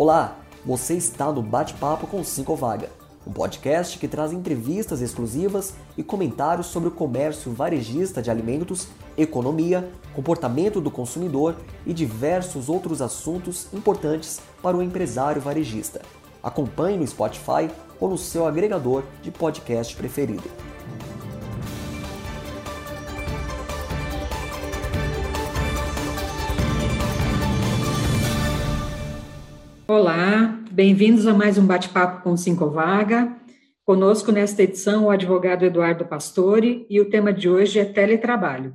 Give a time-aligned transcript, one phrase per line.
[0.00, 2.88] Olá, você está no Bate-Papo com Cinco Vaga,
[3.26, 9.90] um podcast que traz entrevistas exclusivas e comentários sobre o comércio varejista de alimentos, economia,
[10.14, 11.54] comportamento do consumidor
[11.84, 16.00] e diversos outros assuntos importantes para o empresário varejista.
[16.42, 20.69] Acompanhe no Spotify ou no seu agregador de podcast preferido.
[29.92, 33.36] Olá, bem-vindos a mais um bate-papo com Cinco Vaga.
[33.84, 38.72] Conosco nesta edição o advogado Eduardo Pastore e o tema de hoje é teletrabalho.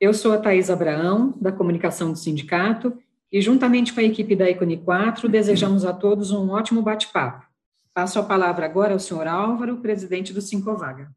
[0.00, 2.96] Eu sou a Thais Abraão, da comunicação do sindicato,
[3.30, 7.46] e juntamente com a equipe da Icone 4, desejamos a todos um ótimo bate-papo.
[7.92, 11.10] Passo a palavra agora ao senhor Álvaro, presidente do Cinco Vaga.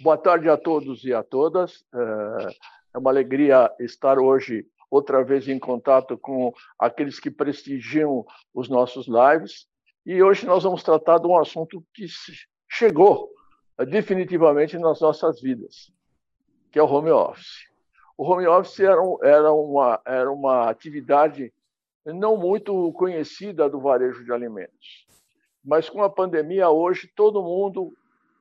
[0.00, 1.86] Boa tarde a todos e a todas.
[2.94, 9.06] É uma alegria estar hoje outra vez em contato com aqueles que prestigiam os nossos
[9.06, 9.66] lives.
[10.04, 12.06] E hoje nós vamos tratar de um assunto que
[12.68, 13.30] chegou
[13.78, 15.92] eh, definitivamente nas nossas vidas,
[16.70, 17.66] que é o home office.
[18.16, 21.52] O home office era, era, uma, era uma atividade
[22.04, 25.06] não muito conhecida do varejo de alimentos.
[25.64, 27.92] Mas com a pandemia, hoje, todo mundo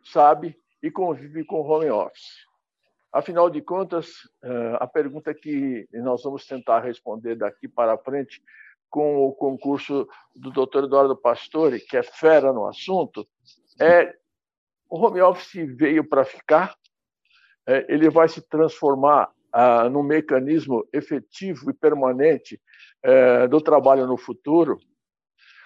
[0.03, 2.44] sabe e convive com home office.
[3.15, 8.43] Afinal de contas, eh, a pergunta que nós vamos tentar responder daqui para frente
[8.89, 10.83] com o concurso do Dr.
[10.83, 13.25] Eduardo Pastore, que é fera no assunto,
[13.79, 14.13] é
[14.89, 16.75] o home office veio para ficar,
[17.65, 22.61] é, ele vai se transformar ah, num mecanismo efetivo e permanente
[23.01, 24.77] é, do trabalho no futuro.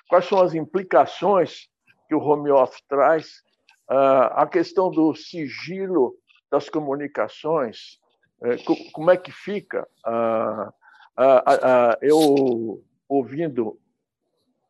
[0.07, 1.67] Quais são as implicações
[2.07, 3.41] que o home office traz?
[3.89, 6.15] Ah, a questão do sigilo
[6.51, 7.99] das comunicações,
[8.41, 8.55] é,
[8.93, 9.87] como é que fica?
[10.05, 10.73] Ah,
[11.17, 13.77] ah, ah, eu, ouvindo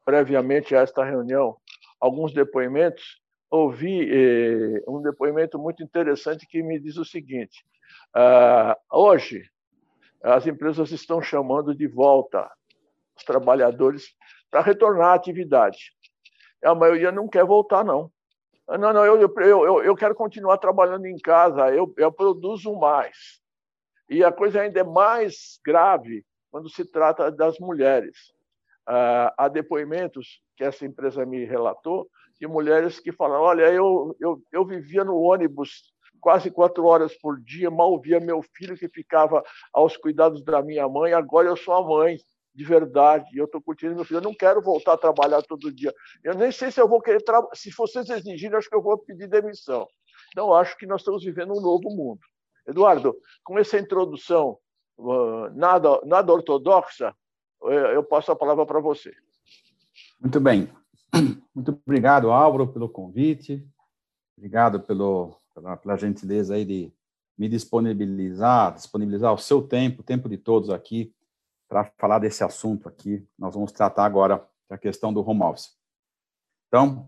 [0.04, 1.56] previamente a esta reunião
[2.00, 7.64] alguns depoimentos, ouvi eh, um depoimento muito interessante que me diz o seguinte:
[8.92, 9.44] hoje
[10.24, 12.50] as empresas estão chamando de volta
[13.16, 14.16] os trabalhadores
[14.50, 15.94] para retornar à atividade.
[16.64, 18.12] A maioria não quer voltar, não.
[18.78, 23.40] Não, não, eu, eu, eu quero continuar trabalhando em casa, eu, eu produzo mais.
[24.08, 28.16] E a coisa ainda é mais grave quando se trata das mulheres.
[28.86, 32.10] Ah, há depoimentos que essa empresa me relatou
[32.40, 37.40] de mulheres que falam: olha, eu, eu, eu vivia no ônibus quase quatro horas por
[37.40, 39.44] dia, mal via meu filho que ficava
[39.74, 42.18] aos cuidados da minha mãe, agora eu sou a mãe
[42.60, 45.96] de verdade, eu estou curtindo meu filho, eu não quero voltar a trabalhar todo dia.
[46.22, 47.42] Eu nem sei se eu vou querer, tra...
[47.54, 49.88] se vocês exigirem, acho que eu vou pedir demissão.
[50.34, 52.20] Então, acho que nós estamos vivendo um novo mundo.
[52.68, 53.16] Eduardo,
[53.46, 54.58] com essa introdução
[54.98, 57.16] uh, nada, nada ortodoxa,
[57.94, 59.14] eu passo a palavra para você.
[60.20, 60.70] Muito bem.
[61.56, 63.66] Muito obrigado, Álvaro, pelo convite.
[64.38, 66.92] Obrigado pelo, pela, pela gentileza aí de
[67.38, 71.14] me disponibilizar, disponibilizar o seu tempo, o tempo de todos aqui,
[71.70, 73.24] para falar desse assunto aqui.
[73.38, 75.78] Nós vamos tratar agora a questão do home office.
[76.68, 77.08] Então,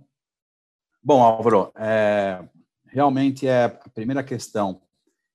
[1.03, 2.47] bom, Álvaro, é,
[2.85, 4.81] realmente é a primeira questão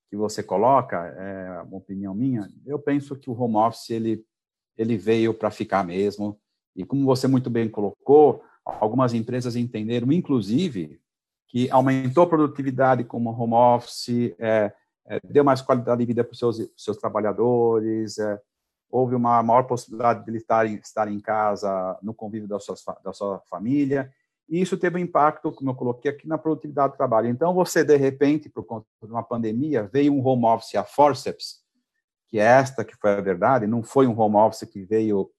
[0.09, 4.25] que você coloca, é uma opinião minha, eu penso que o home office ele,
[4.79, 6.41] ele veio para ficar mesmo,
[6.77, 11.01] e como você muito bem colocou, algumas empresas entenderam, inclusive,
[11.49, 14.73] que aumentou a produtividade como home office, é,
[15.07, 18.41] é, deu mais qualidade de vida para os seus, seus trabalhadores, é,
[18.91, 23.13] houve uma maior possibilidade de ele estar, estar em casa, no convívio da sua, da
[23.13, 24.13] sua família,
[24.49, 27.29] e isso teve um impacto, como eu coloquei aqui, na produtividade do trabalho.
[27.29, 31.65] Então, você, de repente, por conta de uma pandemia, veio um home office a forceps,
[32.29, 35.31] que é esta que foi a verdade, não foi um home office que veio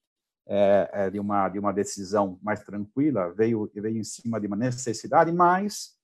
[0.46, 4.56] é, é, de, uma, de uma decisão mais tranquila, veio, veio em cima de uma
[4.56, 5.96] necessidade, mas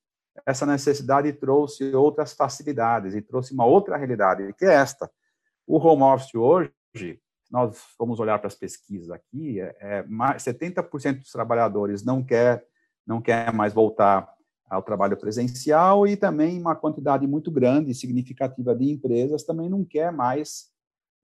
[0.46, 5.10] essa necessidade trouxe outras facilidades e trouxe uma outra realidade, que é esta.
[5.68, 7.22] O home office hoje,
[7.54, 12.66] nós vamos olhar para as pesquisas aqui, é, é mais, 70% dos trabalhadores não quer,
[13.06, 14.28] não quer mais voltar
[14.68, 20.12] ao trabalho presencial e também uma quantidade muito grande significativa de empresas também não quer
[20.12, 20.72] mais,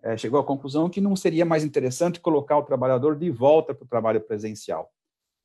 [0.03, 3.85] é, chegou à conclusão que não seria mais interessante colocar o trabalhador de volta para
[3.85, 4.87] o trabalho presencial.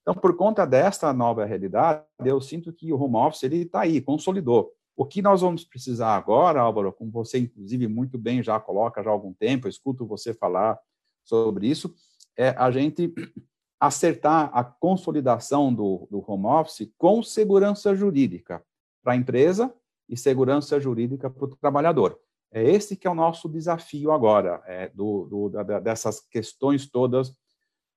[0.02, 4.70] Então, por conta desta nova realidade, eu sinto que o home office está aí, consolidou.
[4.96, 9.10] O que nós vamos precisar agora, Álvaro, como você, inclusive, muito bem já coloca já
[9.10, 10.78] há algum tempo, eu escuto você falar
[11.24, 11.94] sobre isso,
[12.36, 13.12] é a gente
[13.80, 18.64] acertar a consolidação do, do home office com segurança jurídica
[19.02, 19.74] para a empresa
[20.08, 22.18] e segurança jurídica para o trabalhador.
[22.52, 27.34] É esse que é o nosso desafio agora, é, do, do, da, dessas questões todas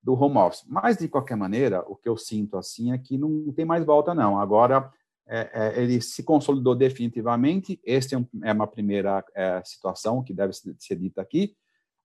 [0.02, 0.64] do home office.
[0.68, 4.16] Mas, de qualquer maneira, o que eu sinto assim é que não tem mais volta,
[4.16, 4.40] não.
[4.40, 4.92] Agora,
[5.28, 7.80] é, é, ele se consolidou definitivamente.
[7.86, 11.56] Esta é, um, é, uma primeira é, situação que deve ser, dita aqui.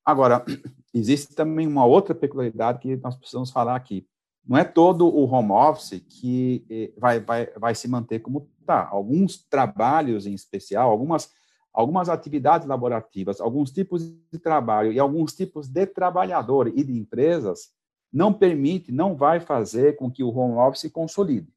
[0.05, 0.45] Agora,
[0.93, 4.07] existe também uma outra peculiaridade que nós precisamos falar aqui.
[4.45, 8.89] Não é todo o home office que eh, vai, vai, vai se manter como está.
[8.89, 11.31] Alguns trabalhos em especial, algumas,
[11.73, 17.71] algumas atividades laborativas, alguns tipos de trabalho e alguns tipos de trabalhador e de empresas
[18.13, 21.49] não permite, não vai fazer com que o home office se consolide.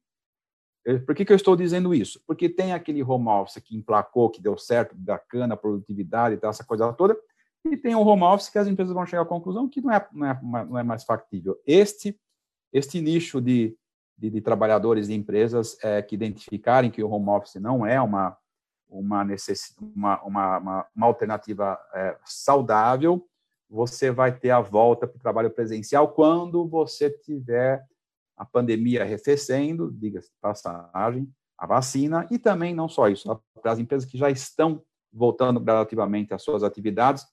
[1.04, 2.20] Por que, que eu estou dizendo isso?
[2.26, 6.64] Porque tem aquele home office que emplacou, que deu certo, bacana, produtividade e tal, essa
[6.64, 7.16] coisa toda,
[7.64, 10.08] e tem um home office que as empresas vão chegar à conclusão que não é,
[10.12, 11.60] não é, não é mais factível.
[11.66, 12.16] Este,
[12.72, 13.76] este nicho de,
[14.16, 18.36] de, de trabalhadores e empresas é, que identificarem que o home office não é uma,
[18.88, 23.26] uma, necess, uma, uma, uma, uma alternativa é, saudável,
[23.68, 27.84] você vai ter a volta para o trabalho presencial quando você tiver
[28.36, 33.78] a pandemia arrefecendo, diga-se de passagem, a vacina, e também não só isso, para as
[33.78, 37.26] empresas que já estão voltando gradativamente às suas atividades,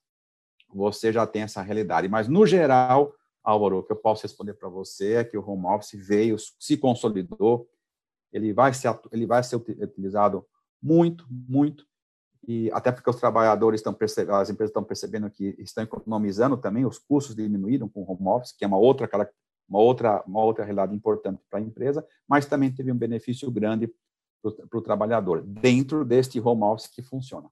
[0.74, 2.08] você já tem essa realidade.
[2.08, 3.14] Mas, no geral,
[3.44, 6.78] Álvaro, o que eu posso responder para você é que o home office veio, se
[6.78, 7.68] consolidou,
[8.32, 10.46] ele vai ser, ele vai ser utilizado
[10.82, 11.86] muito, muito,
[12.46, 16.86] e até porque os trabalhadores estão percebendo, as empresas estão percebendo que estão economizando também,
[16.86, 19.08] os custos diminuíram com o home office, que é uma outra
[19.74, 23.92] uma outra, uma outra realidade importante para a empresa, mas também teve um benefício grande
[24.70, 27.50] para o trabalhador, dentro deste home office que funciona.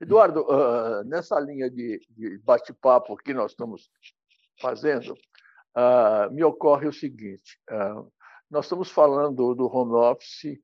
[0.00, 3.90] Eduardo, uh, nessa linha de, de bate-papo que nós estamos
[4.60, 8.10] fazendo, uh, me ocorre o seguinte: uh,
[8.48, 10.58] nós estamos falando do home office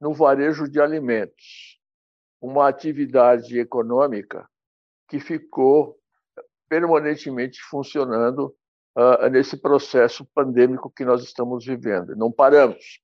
[0.00, 1.78] no varejo de alimentos,
[2.40, 4.48] uma atividade econômica
[5.06, 5.98] que ficou
[6.68, 8.54] permanentemente funcionando
[8.98, 12.16] uh, nesse processo pandêmico que nós estamos vivendo.
[12.16, 13.00] Não paramos.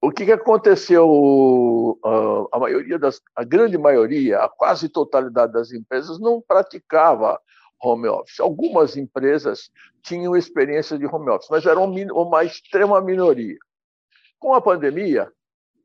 [0.00, 1.08] O que, que aconteceu?
[1.08, 7.40] Uh, a maioria das, a grande maioria, a quase totalidade das empresas não praticava
[7.82, 8.38] home office.
[8.40, 9.70] Algumas empresas
[10.02, 13.58] tinham experiência de home office, mas era uma extrema minoria.
[14.38, 15.32] Com a pandemia,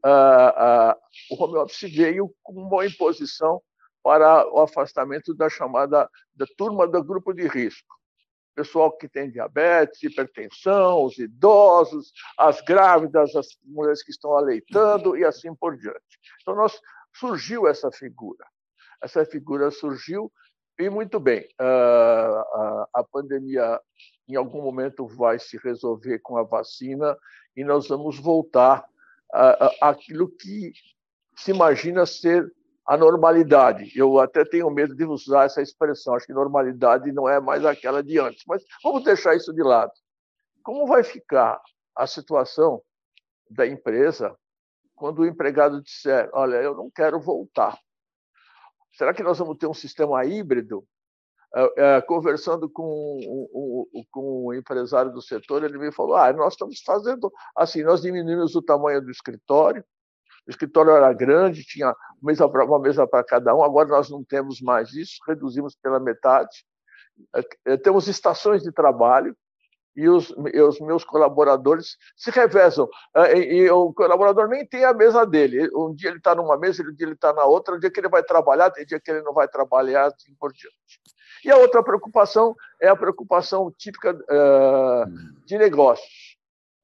[0.06, 0.96] uh,
[1.32, 3.62] o home office veio com uma imposição
[4.04, 7.96] para o afastamento da chamada da turma do grupo de risco
[8.56, 15.26] pessoal que tem diabetes, hipertensão, os idosos, as grávidas, as mulheres que estão aleitando e
[15.26, 16.00] assim por diante.
[16.42, 16.80] Então, nós,
[17.16, 18.46] surgiu essa figura.
[19.02, 20.32] Essa figura surgiu
[20.78, 21.48] e muito bem.
[21.60, 23.80] Ah, a pandemia,
[24.28, 27.18] em algum momento, vai se resolver com a vacina
[27.56, 28.86] e nós vamos voltar
[29.82, 30.72] àquilo que
[31.36, 32.52] se imagina ser
[32.86, 33.92] a normalidade.
[33.96, 38.04] Eu até tenho medo de usar essa expressão, acho que normalidade não é mais aquela
[38.04, 39.92] de antes, mas vamos deixar isso de lado.
[40.64, 41.60] Como vai ficar
[41.96, 42.82] a situação
[43.50, 44.36] da empresa
[44.96, 47.78] quando o empregado disser: Olha, eu não quero voltar?
[48.94, 50.86] Será que nós vamos ter um sistema híbrido?
[51.54, 52.84] É, é, conversando com
[54.14, 58.62] o, empresário do setor, ele me falou: Ah, nós estamos fazendo assim, nós diminuímos o
[58.62, 59.84] tamanho do escritório,
[60.48, 64.94] o escritório era grande, tinha uma mesa para cada um, agora nós não temos mais
[64.94, 66.66] isso, reduzimos pela metade.
[67.36, 69.36] É, é, temos estações de trabalho
[69.96, 72.88] e os, e os meus colaboradores se revezam.
[73.16, 75.70] É, e, e, o colaborador nem tem a mesa dele.
[75.74, 78.00] Um dia ele está numa mesa, um dia ele está na outra, um dia que
[78.00, 81.00] ele vai trabalhar, tem dia que ele não vai trabalhar, assim por diante.
[81.44, 86.35] E a outra preocupação é a preocupação típica uh, de negócios.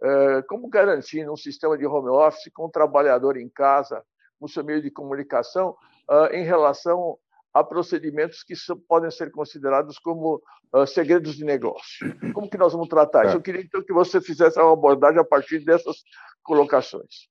[0.03, 4.03] Eh, como garantir um sistema de home office com o trabalhador em casa,
[4.39, 5.75] no seu meio de comunicação,
[6.09, 7.17] eh, em relação
[7.53, 8.55] a procedimentos que
[8.87, 10.41] podem ser considerados como
[10.73, 12.17] eh, segredos de negócio.
[12.33, 13.37] Como que nós vamos tratar isso?
[13.37, 15.97] Eu queria então que você fizesse uma abordagem a partir dessas
[16.41, 17.29] colocações.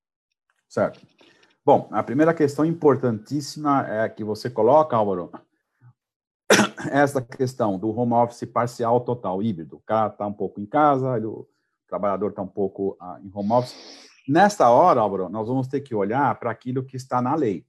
[0.68, 1.00] Certo.
[1.64, 5.32] Bom, a primeira questão importantíssima é que você coloca, Álvaro,
[6.92, 9.76] essa questão do home office parcial, total, híbrido.
[9.76, 11.26] O cara está um pouco em casa, ele
[11.90, 13.74] trabalhador está um pouco ah, em home office.
[14.26, 17.66] Nesta hora, Álvaro, nós vamos ter que olhar para aquilo que está na lei.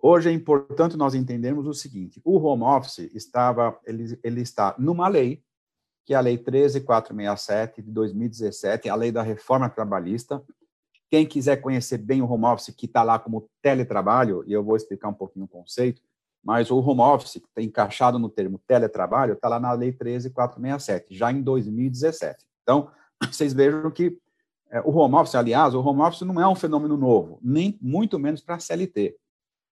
[0.00, 5.08] Hoje é importante nós entendermos o seguinte: o home office estava, ele, ele está numa
[5.08, 5.42] lei,
[6.04, 10.42] que é a Lei 13467 de 2017, a lei da reforma trabalhista.
[11.10, 14.76] Quem quiser conhecer bem o home office, que está lá como teletrabalho, e eu vou
[14.76, 16.00] explicar um pouquinho o conceito,
[16.44, 21.14] mas o home office, que está encaixado no termo teletrabalho, está lá na Lei 13467,
[21.14, 22.46] já em 2017.
[22.62, 22.90] Então,
[23.26, 24.18] vocês vejam que
[24.70, 28.18] é, o home office, aliás, o home office não é um fenômeno novo, nem muito
[28.18, 29.16] menos para a CLT.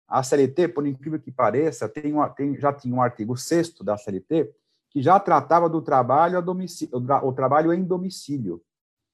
[0.08, 4.50] A CLT, por incrível que pareça, tem, tem, já tinha um artigo 6 da CLT
[4.90, 6.42] que já tratava do trabalho,
[7.22, 8.62] o trabalho em domicílio.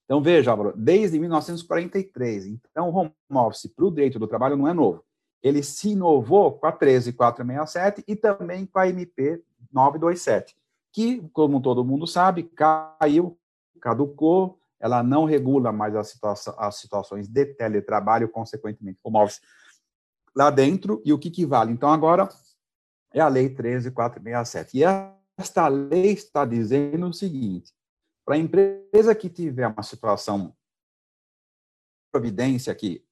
[0.04, 2.46] Então, veja, desde 1943.
[2.46, 5.02] Então, o home office para o direito do trabalho não é novo.
[5.42, 10.54] Ele se inovou com a 13467 e também com a MP 927,
[10.92, 13.36] que, como todo mundo sabe, caiu,
[13.82, 19.40] caducou, ela não regula mais as, situação, as situações de teletrabalho, consequentemente, home office
[20.34, 21.72] lá dentro, e o que, que vale?
[21.72, 22.28] Então, agora
[23.12, 24.78] é a Lei 13467.
[24.78, 24.82] E
[25.38, 27.72] esta lei está dizendo o seguinte:
[28.24, 30.54] para a empresa que tiver uma situação
[32.12, 33.04] providência que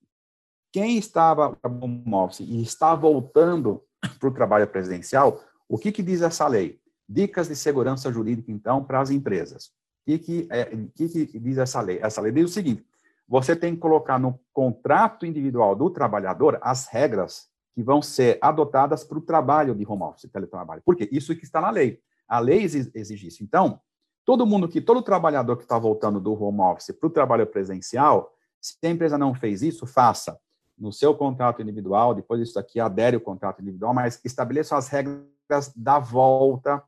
[0.73, 3.83] quem estava no home office e está voltando
[4.19, 6.81] para o trabalho presidencial, o que, que diz essa lei?
[7.09, 9.73] Dicas de segurança jurídica, então, para as empresas.
[10.03, 10.65] O que, que, é,
[10.95, 11.99] que, que diz essa lei?
[12.03, 12.85] Essa lei diz o seguinte:
[13.29, 19.05] você tem que colocar no contrato individual do trabalhador as regras que vão ser adotadas
[19.05, 20.83] para o trabalho de home office, teletrabalho.
[20.85, 21.09] Por quê?
[21.13, 22.01] Isso que está na lei.
[22.27, 23.45] A lei exige isso.
[23.45, 23.81] Então,
[24.25, 28.35] todo mundo que, todo trabalhador que está voltando do home office para o trabalho presencial,
[28.61, 30.39] se a empresa não fez isso, faça
[30.77, 35.73] no seu contrato individual, depois isso aqui adere o contrato individual, mas estabeleça as regras
[35.77, 36.83] da volta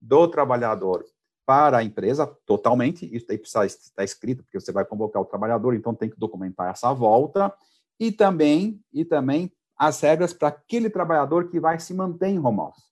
[0.00, 1.04] do trabalhador
[1.48, 5.74] para a empresa totalmente, isso aí precisa estar escrito, porque você vai convocar o trabalhador,
[5.74, 7.50] então tem que documentar essa volta,
[7.98, 12.60] e também, e também as regras para aquele trabalhador que vai se manter em home
[12.60, 12.84] office.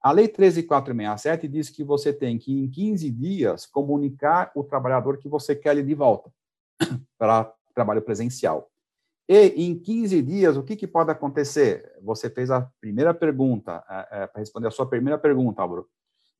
[0.00, 5.28] A Lei 13467 diz que você tem que, em 15 dias, comunicar o trabalhador que
[5.28, 6.32] você quer ele de volta
[7.18, 8.70] para trabalho presencial.
[9.28, 11.92] E em 15 dias, o que, que pode acontecer?
[12.00, 15.86] Você fez a primeira pergunta, é, é, para responder a sua primeira pergunta, Álvaro.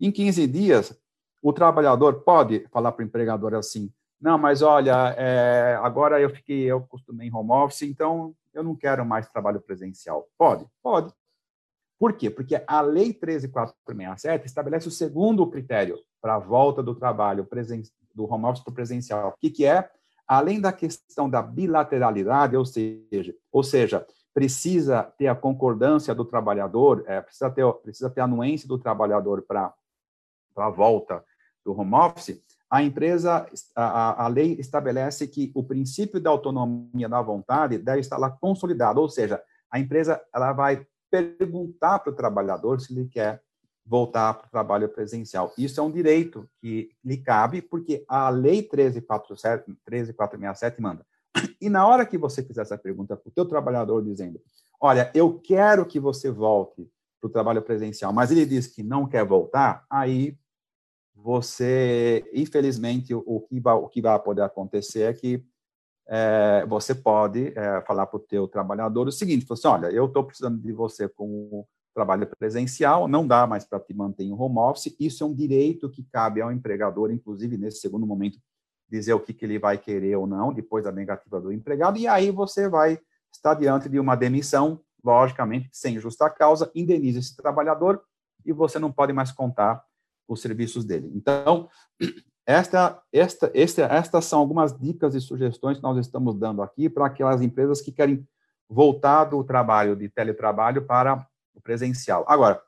[0.00, 0.98] Em 15 dias,
[1.42, 6.62] o trabalhador pode falar para o empregador assim: não, mas olha, é, agora eu fiquei,
[6.62, 10.28] eu costumei em home office, então eu não quero mais trabalho presencial.
[10.38, 10.64] Pode?
[10.80, 11.12] Pode.
[11.98, 12.30] Por quê?
[12.30, 17.82] Porque a Lei 13467 estabelece o segundo critério para a volta do trabalho presen
[18.14, 19.30] do home office para o presencial.
[19.30, 19.90] O que, que é?
[20.26, 27.04] Além da questão da bilateralidade, ou seja, ou seja, precisa ter a concordância do trabalhador,
[27.06, 29.72] é, precisa, ter, precisa ter a anuência do trabalhador para
[30.56, 31.24] a volta
[31.64, 32.40] do home office,
[32.70, 38.16] a empresa, a, a, lei estabelece que o princípio da autonomia da vontade deve estar
[38.16, 43.42] lá consolidado, ou seja, a empresa ela vai perguntar para o trabalhador se ele quer
[43.84, 45.52] voltar para o trabalho presencial.
[45.58, 51.04] Isso é um direito que lhe cabe, porque a Lei 13467, 13467 manda.
[51.60, 54.40] E na hora que você fizer essa pergunta para o teu trabalhador dizendo,
[54.80, 56.88] olha, eu quero que você volte
[57.20, 60.36] para o trabalho presencial, mas ele diz que não quer voltar, aí
[61.22, 65.44] você, infelizmente, o, que, vai, o que vai poder acontecer é que
[66.08, 70.24] é, você pode é, falar para o teu trabalhador o seguinte, assim, olha, eu estou
[70.24, 71.64] precisando de você com
[71.94, 75.88] trabalho presencial, não dá mais para te manter em home office, isso é um direito
[75.88, 78.38] que cabe ao empregador, inclusive nesse segundo momento,
[78.90, 82.08] dizer o que, que ele vai querer ou não, depois da negativa do empregado, e
[82.08, 82.98] aí você vai
[83.32, 88.02] estar diante de uma demissão, logicamente, sem justa causa, indeniza esse trabalhador
[88.44, 89.84] e você não pode mais contar
[90.28, 91.10] os serviços dele.
[91.14, 91.68] Então,
[92.46, 97.06] esta, esta, esta, estas são algumas dicas e sugestões que nós estamos dando aqui para
[97.06, 98.26] aquelas empresas que querem
[98.68, 102.24] voltar do trabalho de teletrabalho para o presencial.
[102.26, 102.60] Agora,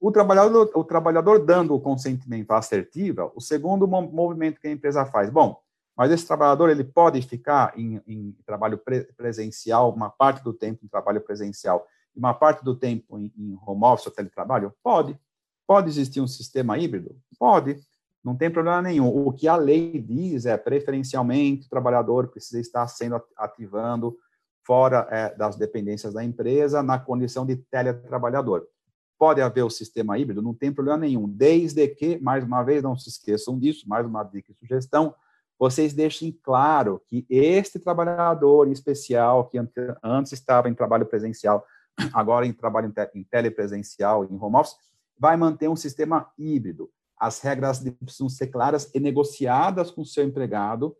[0.00, 5.30] o trabalhador, o trabalhador dando o consentimento assertivo, o segundo movimento que a empresa faz.
[5.30, 5.60] Bom,
[5.96, 10.84] mas esse trabalhador ele pode ficar em, em trabalho pre presencial, uma parte do tempo
[10.84, 14.72] em trabalho presencial e uma parte do tempo em, em home office ou teletrabalho?
[14.82, 15.18] Pode.
[15.66, 17.16] Pode existir um sistema híbrido?
[17.38, 17.80] Pode,
[18.24, 19.08] não tem problema nenhum.
[19.08, 24.16] O que a lei diz é, preferencialmente, o trabalhador precisa estar sendo ativando
[24.64, 28.66] fora é, das dependências da empresa, na condição de teletrabalhador.
[29.18, 32.96] Pode haver o sistema híbrido, não tem problema nenhum, desde que, mais uma vez, não
[32.96, 35.14] se esqueçam disso, mais uma dica e sugestão,
[35.58, 39.58] vocês deixem claro que este trabalhador em especial, que
[40.02, 41.64] antes estava em trabalho presencial,
[42.12, 44.76] agora em trabalho em telepresencial, em home office,
[45.22, 46.90] vai manter um sistema híbrido.
[47.16, 50.96] As regras precisam ser claras e negociadas com o seu empregado.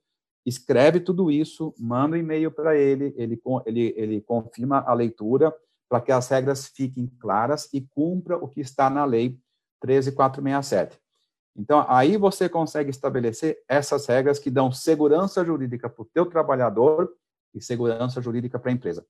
[0.46, 5.52] Escreve tudo isso, manda um e-mail para ele, ele, ele, ele confirma a leitura
[5.88, 9.40] para que as regras fiquem claras e cumpra o que está na lei
[9.80, 11.00] 13467.
[11.56, 17.12] Então, aí você consegue estabelecer essas regras que dão segurança jurídica para o teu trabalhador
[17.52, 19.04] e segurança jurídica para a empresa.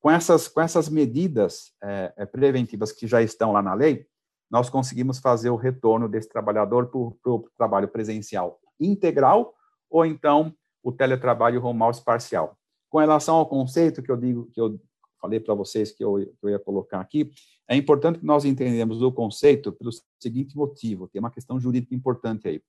[0.00, 4.06] Com essas, com essas medidas é, preventivas que já estão lá na lei,
[4.54, 9.52] nós conseguimos fazer o retorno desse trabalhador para o trabalho presencial integral
[9.90, 12.56] ou então o teletrabalho home office parcial.
[12.88, 14.80] Com relação ao conceito que eu digo, que eu
[15.20, 17.32] falei para vocês que eu, que eu ia colocar aqui,
[17.68, 22.46] é importante que nós entendamos o conceito pelo seguinte motivo, tem uma questão jurídica importante
[22.46, 22.62] aí.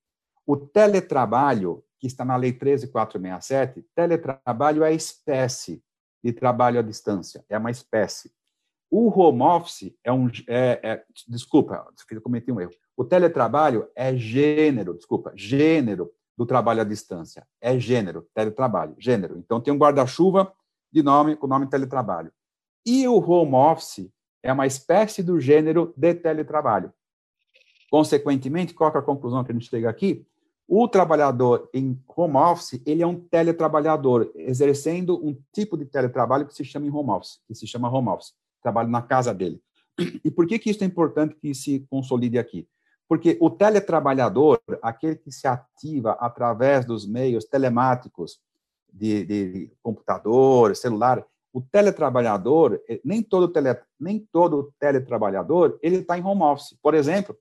[0.43, 5.83] O teletrabalho, que está na Lei 13467, teletrabalho é espécie
[6.23, 8.31] de trabalho à distância, é uma espécie.
[8.97, 10.29] O home office é um.
[10.47, 12.71] É, é, desculpa, eu cometi um erro.
[12.95, 17.45] O teletrabalho é gênero, desculpa, gênero do trabalho à distância.
[17.59, 19.37] É gênero, teletrabalho, gênero.
[19.37, 20.49] Então tem um guarda-chuva
[20.89, 22.31] de nome com o nome teletrabalho.
[22.85, 24.09] E o home office
[24.41, 26.93] é uma espécie do gênero de teletrabalho.
[27.91, 30.25] Consequentemente, qual é a conclusão que a gente chega aqui?
[30.65, 36.55] O trabalhador em home office, ele é um teletrabalhador, exercendo um tipo de teletrabalho que
[36.55, 38.33] se chama home office, que se chama home office,
[38.65, 39.61] trabalho na casa dele.
[40.23, 42.67] E por que que isso é importante que se consolide aqui?
[43.07, 48.39] Porque o teletrabalhador, aquele que se ativa através dos meios telemáticos,
[48.91, 56.17] de, de, computador, celular, o teletrabalhador, eh, nem todo, tele, nem todo teletrabalhador, ele está
[56.17, 56.77] em home office.
[56.81, 57.37] Por exemplo,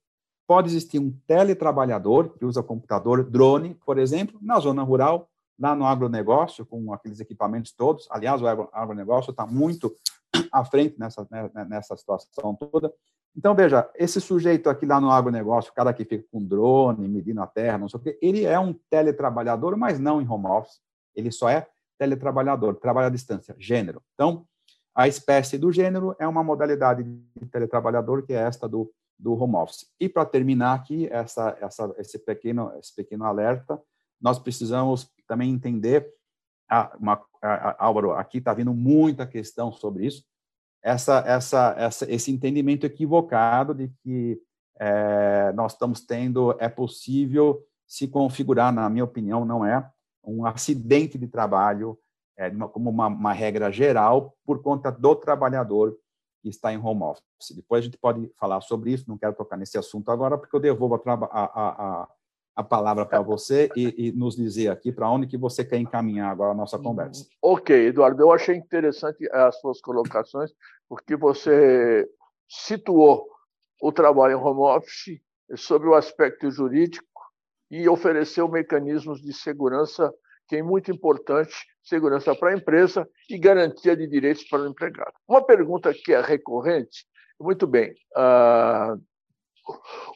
[0.47, 5.26] Pode existir um teletrabalhador que usa computador, drone, por exemplo, na zona rural,
[5.59, 8.07] lá no agronegócio, com aqueles equipamentos todos.
[8.11, 9.95] Aliás, o agronegócio está muito
[10.53, 12.93] à frente nessa, né, né, nessa situação toda.
[13.37, 17.43] Então, veja, esse sujeito aqui lá no agronegócio, o cara que fica com drone, medindo
[17.43, 20.81] a terra, não sei o quê, ele é um teletrabalhador, mas não em home office.
[21.17, 21.67] Ele só é
[21.99, 24.00] teletrabalhador, trabalha à distância, gênero.
[24.14, 24.47] Então,
[24.95, 29.57] a espécie do gênero é uma modalidade de teletrabalhador que é esta do do home
[29.57, 29.87] office.
[29.99, 33.81] E para terminar aqui essa, essa, esse pequeno esse pequeno alerta,
[34.21, 36.12] nós precisamos também entender
[36.99, 37.21] uma,
[37.79, 40.25] Álvaro, aqui está vindo muita questão sobre isso.
[40.83, 44.41] Essa, essa, essa, esse entendimento equivocado de que
[44.79, 49.89] é, nós estamos tendo é possível se configurar, na minha opinião, não é
[50.23, 51.99] um acidente de trabalho
[52.37, 55.97] é, como uma, uma regra geral por conta do trabalhador
[56.42, 57.23] que está em home office.
[57.55, 60.61] Depois a gente pode falar sobre isso, não quero tocar nesse assunto agora, porque eu
[60.61, 62.09] devolvo a, a, a,
[62.55, 66.31] a palavra para você e, e, nos dizer aqui para onde que você quer encaminhar
[66.31, 67.27] agora a nossa conversa.
[67.43, 70.53] Ok, Eduardo, eu achei interessante as suas colocações,
[70.88, 72.09] porque você
[72.49, 73.29] situou
[73.83, 75.21] o trabalho em home office
[75.57, 77.07] sobre o aspecto jurídico
[77.71, 80.12] e ofereceu mecanismos de segurança
[80.47, 85.12] que é muito importante, segurança para a empresa e garantia de direitos para o empregado.
[85.27, 87.07] Uma pergunta que é recorrente,
[87.40, 89.01] muito bem, uh,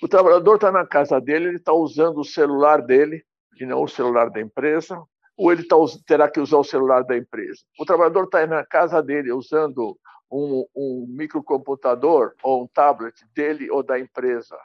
[0.02, 3.24] o trabalhador está na casa dele, ele está usando o celular dele,
[3.60, 5.00] e não o celular da empresa,
[5.36, 7.60] ou ele tá, terá que usar o celular da empresa.
[7.78, 9.98] O trabalhador está na casa dele usando
[10.30, 14.58] um, um, microcomputador ou um tablet dele ou da empresa.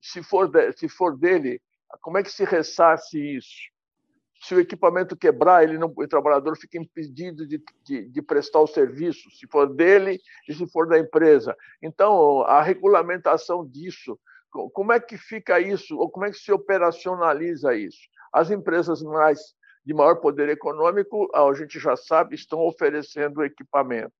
[0.00, 1.60] Se for, de, se for dele,
[2.00, 3.56] como é que se ressarce isso?
[4.40, 8.66] Se o equipamento quebrar, ele não, o trabalhador fica impedido de, de, de, prestar o
[8.66, 11.56] serviço, se for dele e se for da empresa.
[11.82, 14.18] Então, a regulamentação disso,
[14.50, 18.00] como é que fica isso, ou como é que se operacionaliza isso?
[18.32, 19.38] As empresas mais
[19.84, 24.12] de maior poder econômico, a gente já sabe, estão oferecendo equipamento.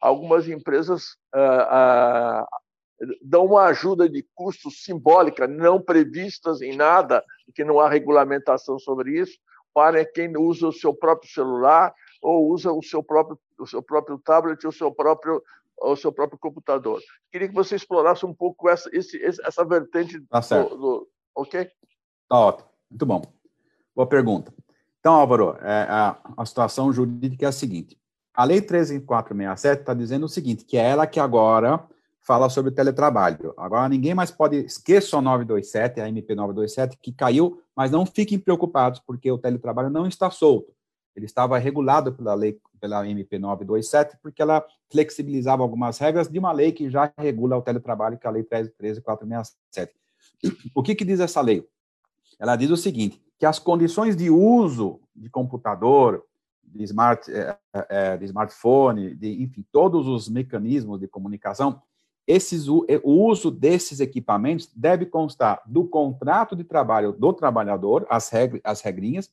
[0.00, 2.46] Algumas empresas ah, ah,
[3.22, 9.18] dão uma ajuda de custo simbólica, não previstas em nada, que não há regulamentação sobre
[9.18, 9.38] isso,
[9.72, 14.18] para quem usa o seu próprio celular ou usa o seu próprio, o seu próprio
[14.18, 15.42] tablet ou o seu próprio,
[15.80, 17.00] o seu próprio computador.
[17.30, 20.70] Queria que você explorasse um pouco essa, esse, essa vertente tá certo.
[20.70, 21.08] do, do.
[21.34, 21.70] Ok?
[22.28, 22.68] Tá ótimo.
[22.90, 23.22] Muito bom.
[23.94, 24.52] Boa pergunta.
[24.98, 27.98] Então, Álvaro, é, a, a situação jurídica é a seguinte.
[28.34, 31.86] A Lei 13467 está dizendo o seguinte, que é ela que agora
[32.22, 33.54] fala sobre teletrabalho.
[33.56, 38.38] Agora, ninguém mais pode, esqueça o 927, a MP 927, que caiu, mas não fiquem
[38.38, 40.72] preocupados, porque o teletrabalho não está solto.
[41.16, 46.52] Ele estava regulado pela lei, pela MP 927, porque ela flexibilizava algumas regras de uma
[46.52, 49.92] lei que já regula o teletrabalho, que é a Lei 13467.
[50.74, 51.66] O que, que diz essa lei?
[52.38, 56.24] Ela diz o seguinte, que as condições de uso de computador,
[56.62, 61.82] de, smart, é, é, de smartphone, de, enfim, todos os mecanismos de comunicação,
[62.26, 68.60] esses, o uso desses equipamentos deve constar do contrato de trabalho do trabalhador, as, regras,
[68.64, 69.30] as regrinhas,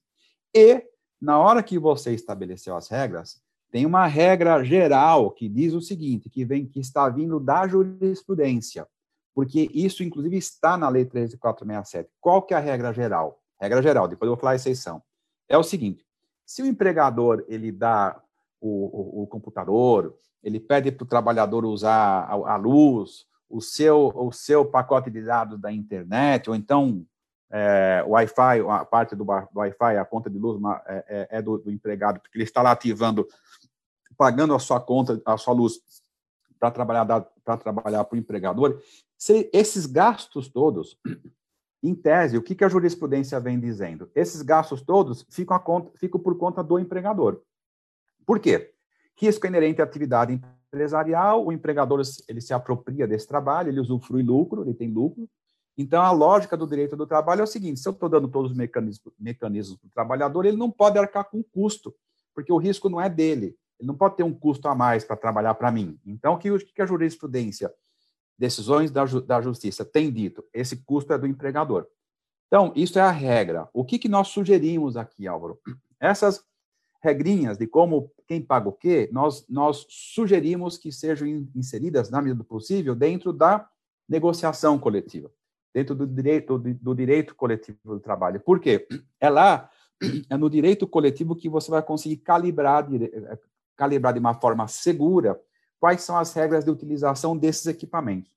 [0.53, 0.83] e
[1.21, 6.29] na hora que você estabeleceu as regras, tem uma regra geral que diz o seguinte,
[6.29, 8.87] que vem que está vindo da jurisprudência,
[9.35, 12.09] porque isso inclusive está na lei 13467.
[12.19, 13.41] Qual que é a regra geral?
[13.59, 15.01] Regra geral, depois eu vou falar a exceção.
[15.49, 16.05] É o seguinte:
[16.45, 18.21] se o empregador ele dá
[18.59, 24.11] o, o, o computador, ele pede para o trabalhador usar a, a, luz, o seu,
[24.15, 27.05] o seu pacote de dados da internet, ou então
[27.49, 31.41] é, o Wi-Fi, a parte do, do Wi-Fi, a conta de luz é, é, é
[31.41, 33.27] do, do, empregado, porque ele está lá ativando
[34.17, 35.79] pagando a sua conta, a sua luz
[36.59, 37.05] para trabalhar
[37.43, 38.81] para trabalhar para o empregador,
[39.17, 40.97] se esses gastos todos,
[41.81, 44.09] em tese, o que, que a jurisprudência vem dizendo?
[44.15, 47.41] Esses gastos todos ficam, conta, ficam por conta do empregador.
[48.27, 48.73] Por quê?
[49.15, 50.33] Risco inerente à atividade
[50.67, 55.29] empresarial, o empregador ele se apropria desse trabalho, ele usufrui lucro, ele tem lucro.
[55.77, 58.51] Então, a lógica do direito do trabalho é o seguinte: se eu estou dando todos
[58.51, 61.95] os mecanismos, mecanismos para o trabalhador, ele não pode arcar com custo,
[62.35, 63.55] porque o risco não é dele.
[63.79, 65.97] Ele não pode ter um custo a mais para trabalhar para mim.
[66.05, 67.71] Então, o que, que a jurisprudência,
[68.37, 70.43] decisões da, da justiça tem dito?
[70.53, 71.87] Esse custo é do empregador.
[72.47, 73.69] Então, isso é a regra.
[73.71, 75.59] O que, que nós sugerimos aqui, Álvaro?
[75.99, 76.43] Essas
[77.01, 82.39] regrinhas de como quem paga o quê, nós, nós sugerimos que sejam inseridas, na medida
[82.39, 83.67] do possível, dentro da
[84.07, 85.31] negociação coletiva,
[85.73, 88.39] dentro do direito, do, direito coletivo do trabalho.
[88.39, 88.87] Por quê?
[89.19, 89.69] É lá,
[90.29, 92.87] é no direito coletivo que você vai conseguir calibrar,
[93.75, 95.39] calibrar de uma forma segura
[95.79, 98.31] quais são as regras de utilização desses equipamentos.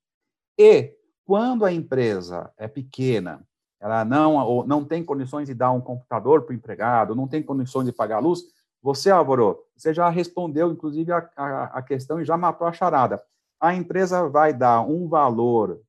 [0.57, 0.95] E,
[1.25, 3.45] quando a empresa é pequena,
[3.81, 7.41] ela não, ou não tem condições de dar um computador para o empregado, não tem
[7.41, 8.43] condições de pagar a luz,
[8.81, 13.21] você, Álvaro, você já respondeu, inclusive, a, a, a questão e já matou a charada.
[13.59, 15.81] A empresa vai dar um valor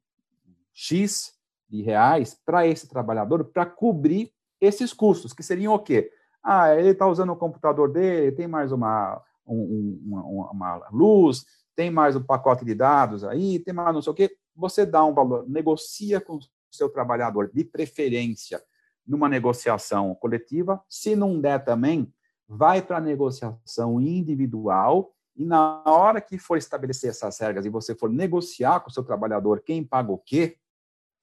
[0.75, 1.33] X
[1.69, 6.11] de reais para esse trabalhador para cobrir esses custos, que seriam o quê?
[6.43, 11.91] Ah, ele está usando o computador dele, tem mais uma, um, uma, uma, luz, tem
[11.91, 14.31] mais um pacote de dados aí, tem mais não sei o quê.
[14.55, 16.39] Você dá um valor, negocia com
[16.75, 18.63] seu trabalhador, de preferência,
[19.07, 20.83] numa negociação coletiva.
[20.89, 22.13] Se não der também,
[22.49, 27.95] vai para a negociação individual e na hora que for estabelecer essas regras e você
[27.95, 30.59] for negociar com o seu trabalhador quem paga o quê,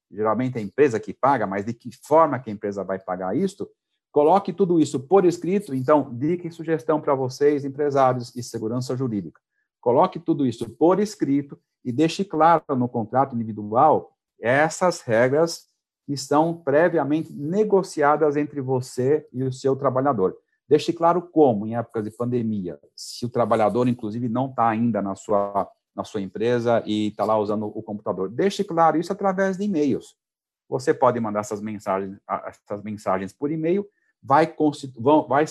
[0.10, 3.38] geralmente é a empresa que paga, mas de que forma que a empresa vai pagar
[3.38, 3.70] isto,
[4.12, 5.74] Coloque tudo isso por escrito.
[5.74, 9.40] Então, dica e sugestão para vocês, empresários e segurança jurídica.
[9.80, 15.68] Coloque tudo isso por escrito e deixe claro no contrato individual essas regras
[16.06, 20.36] que estão previamente negociadas entre você e o seu trabalhador.
[20.68, 25.16] Deixe claro como, em épocas de pandemia, se o trabalhador, inclusive, não está ainda na
[25.16, 28.30] sua, na sua empresa e está lá usando o computador.
[28.30, 30.16] Deixe claro isso através de e-mails.
[30.68, 33.88] Você pode mandar essas mensagens, essas mensagens por e-mail
[34.22, 34.54] vai,
[34.96, 35.46] vão, vai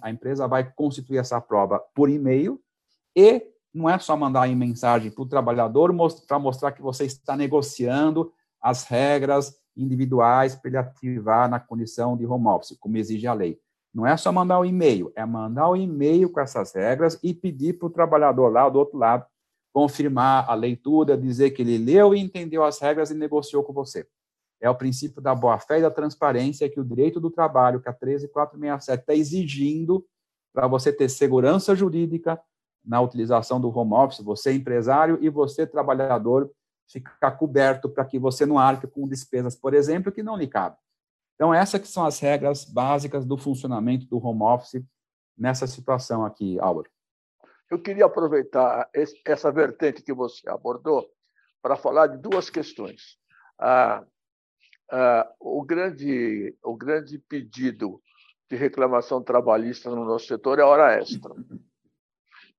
[0.00, 2.60] a empresa vai constituir essa prova por e-mail
[3.16, 5.94] e não é só mandar em mensagem para o trabalhador
[6.26, 12.26] para mostrar que você está negociando as regras individuais para ele ativar na condição de
[12.26, 13.58] home office, como exige a lei.
[13.94, 17.18] Não é só mandar o um e-mail, é mandar o um e-mail com essas regras
[17.22, 19.26] e pedir para o trabalhador lá do outro lado
[19.72, 24.06] confirmar a leitura, dizer que ele leu e entendeu as regras e negociou com você
[24.62, 27.92] é o princípio da boa-fé e da transparência que o direito do trabalho, que a
[27.92, 30.06] 13467 está exigindo
[30.54, 32.40] para você ter segurança jurídica
[32.84, 36.50] na utilização do home office, você empresário e você trabalhador
[36.86, 40.78] ficar coberto para que você não arque com despesas, por exemplo, que não lhe cabem.
[41.34, 44.84] Então, essas que são as regras básicas do funcionamento do home office
[45.36, 46.90] nessa situação aqui, Álvaro.
[47.70, 48.88] Eu queria aproveitar
[49.24, 51.06] essa vertente que você abordou
[51.62, 53.16] para falar de duas questões.
[53.58, 54.04] Ah,
[54.90, 58.02] ah, o, grande, o grande pedido
[58.50, 61.34] de reclamação trabalhista no nosso setor é hora extra.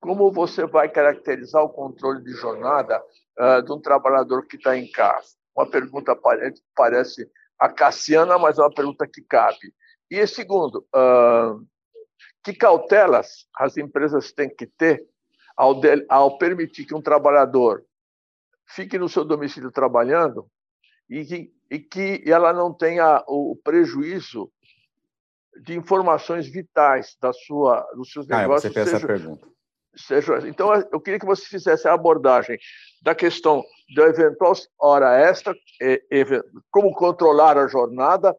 [0.03, 3.01] Como você vai caracterizar o controle de jornada
[3.39, 5.29] ah, de um trabalhador que está em casa?
[5.55, 6.13] Uma pergunta
[6.75, 9.73] parece a Cassiana, mas é uma pergunta que cabe.
[10.11, 11.55] E segundo, ah,
[12.43, 15.07] que cautelas as empresas têm que ter
[15.55, 17.85] ao, de, ao permitir que um trabalhador
[18.67, 20.45] fique no seu domicílio trabalhando
[21.09, 24.51] e que e que ela não tenha o prejuízo
[25.61, 28.73] de informações vitais da sua, dos seus ah, negócios.
[28.73, 29.52] Você fez seja, essa pergunta.
[29.95, 32.57] Seja, então, eu queria que você fizesse a abordagem
[33.01, 33.63] da questão
[33.95, 35.53] da eventual hora extra,
[36.71, 38.35] como controlar a jornada.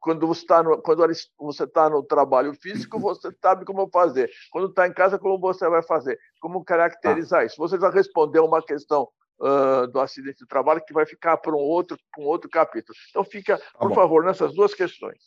[0.00, 1.06] Quando você está no, quando
[1.38, 4.30] você está no trabalho físico, você sabe como fazer.
[4.50, 6.18] Quando está em casa, como você vai fazer?
[6.40, 7.44] Como caracterizar ah.
[7.44, 7.56] isso?
[7.58, 9.08] Você já respondeu uma questão
[9.38, 12.96] uh, do acidente de trabalho, que vai ficar para um outro, um outro capítulo.
[13.10, 13.94] Então, fica, tá por bom.
[13.94, 15.18] favor, nessas duas questões.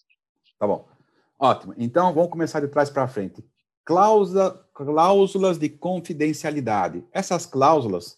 [0.59, 0.87] Tá bom.
[1.39, 1.73] Ótimo.
[1.77, 3.43] Então, vamos começar de trás para frente.
[3.85, 7.05] Cláusula, cláusulas de confidencialidade.
[7.11, 8.17] Essas cláusulas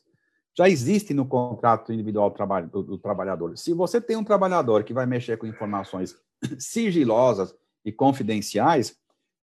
[0.58, 2.34] já existem no contrato individual
[2.72, 3.56] do, do trabalhador.
[3.58, 6.16] Se você tem um trabalhador que vai mexer com informações
[6.58, 7.54] sigilosas
[7.86, 8.98] e confidenciais,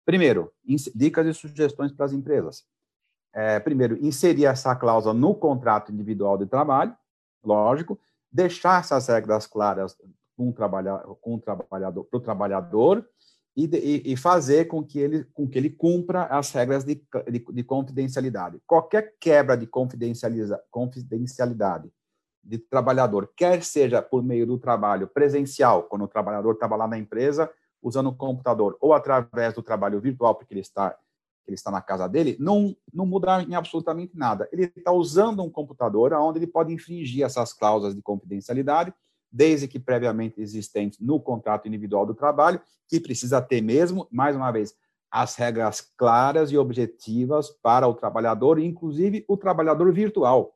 [0.05, 0.51] primeiro,
[0.95, 2.65] dicas e sugestões para as empresas
[3.33, 6.95] é, primeiro, inserir essa cláusula no contrato individual de trabalho,
[7.43, 7.99] lógico,
[8.31, 9.97] deixar essas regras claras
[10.37, 10.53] com o,
[11.39, 13.07] trabalhador, para o trabalhador
[13.55, 16.95] e, e, fazer com que ele, com que ele cumpra as regras de,
[17.29, 18.59] de, de confidencialidade.
[18.65, 21.91] Qualquer quebra de confidencialidade
[22.43, 26.97] de trabalhador, quer seja por meio do trabalho presencial, quando o trabalhador estava lá na
[26.97, 27.49] empresa
[27.81, 30.97] usando o computador, ou através do trabalho virtual, porque ele está
[31.45, 34.47] ele está na casa dele, não, não muda em absolutamente nada.
[34.49, 38.93] Ele está usando um computador onde ele pode infringir essas cláusulas de confidencialidade,
[39.33, 44.51] desde que previamente existentes no contrato individual do trabalho, que precisa ter mesmo, mais uma
[44.51, 44.75] vez,
[45.09, 50.55] as regras claras e objetivas para o trabalhador, inclusive o trabalhador virtual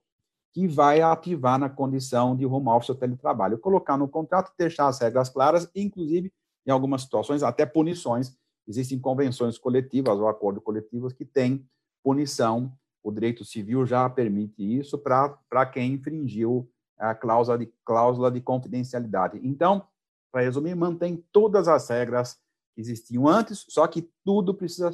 [0.53, 3.59] que vai ativar na condição de home office ou teletrabalho.
[3.59, 6.33] Colocar no contrato, deixar as regras claras, inclusive,
[6.65, 8.35] em algumas situações, até punições.
[8.67, 11.63] Existem convenções coletivas ou acordos coletivos que têm
[12.03, 12.73] punição.
[13.03, 19.39] O direito civil já permite isso para quem infringiu a cláusula de, cláusula de confidencialidade.
[19.43, 19.87] Então,
[20.31, 22.37] para resumir, mantém todas as regras
[22.75, 24.91] que existiam antes, só que tudo precisa,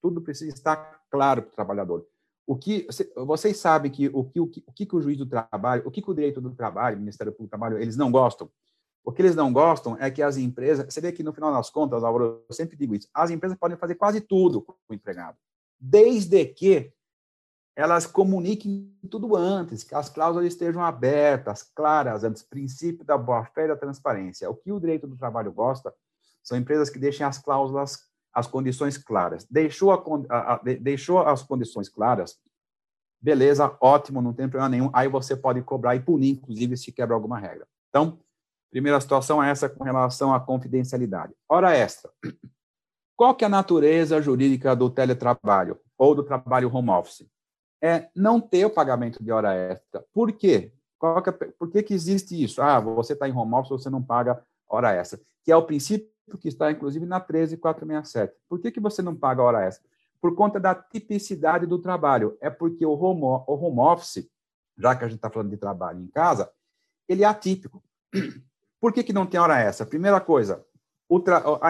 [0.00, 2.06] tudo precisa estar claro para o trabalhador.
[2.46, 5.82] O que vocês sabem que o que o que, o que o juiz do trabalho,
[5.84, 8.50] o que o direito do trabalho, o Ministério Público do Trabalho, eles não gostam.
[9.04, 11.70] O que eles não gostam é que as empresas, você vê que no final das
[11.70, 15.36] contas, Álvaro, eu sempre digo isso, as empresas podem fazer quase tudo com o empregado,
[15.80, 16.92] desde que
[17.78, 23.68] elas comuniquem tudo antes, que as cláusulas estejam abertas, claras, antes, princípio da boa-fé e
[23.68, 24.50] da transparência.
[24.50, 25.94] O que o direito do trabalho gosta
[26.42, 29.46] são empresas que deixem as cláusulas as condições claras.
[29.48, 32.36] Deixou, a, a, deixou as condições claras,
[33.20, 34.90] beleza, ótimo, não tem problema nenhum.
[34.92, 37.64] Aí você pode cobrar e punir, inclusive, se quebra alguma regra.
[37.90, 38.18] Então,
[38.72, 41.32] primeira situação é essa com relação à confidencialidade.
[41.48, 42.10] Hora extra.
[43.16, 47.24] Qual que é a natureza jurídica do teletrabalho ou do trabalho home office?
[47.80, 50.04] É não ter o pagamento de hora extra.
[50.12, 50.72] Por quê?
[51.00, 52.60] Que é, por que, que existe isso?
[52.60, 55.20] Ah, você está em home office, você não paga hora extra.
[55.44, 56.10] Que é o princípio
[56.40, 58.34] que está, inclusive, na 13467.
[58.48, 59.88] Por que, que você não paga hora extra?
[60.20, 62.36] Por conta da tipicidade do trabalho.
[62.40, 64.28] É porque o home, o home office,
[64.76, 66.50] já que a gente está falando de trabalho em casa,
[67.08, 67.82] ele é atípico.
[68.80, 69.86] Por que, que não tem hora extra?
[69.86, 70.64] Primeira coisa,
[71.10, 71.68] a,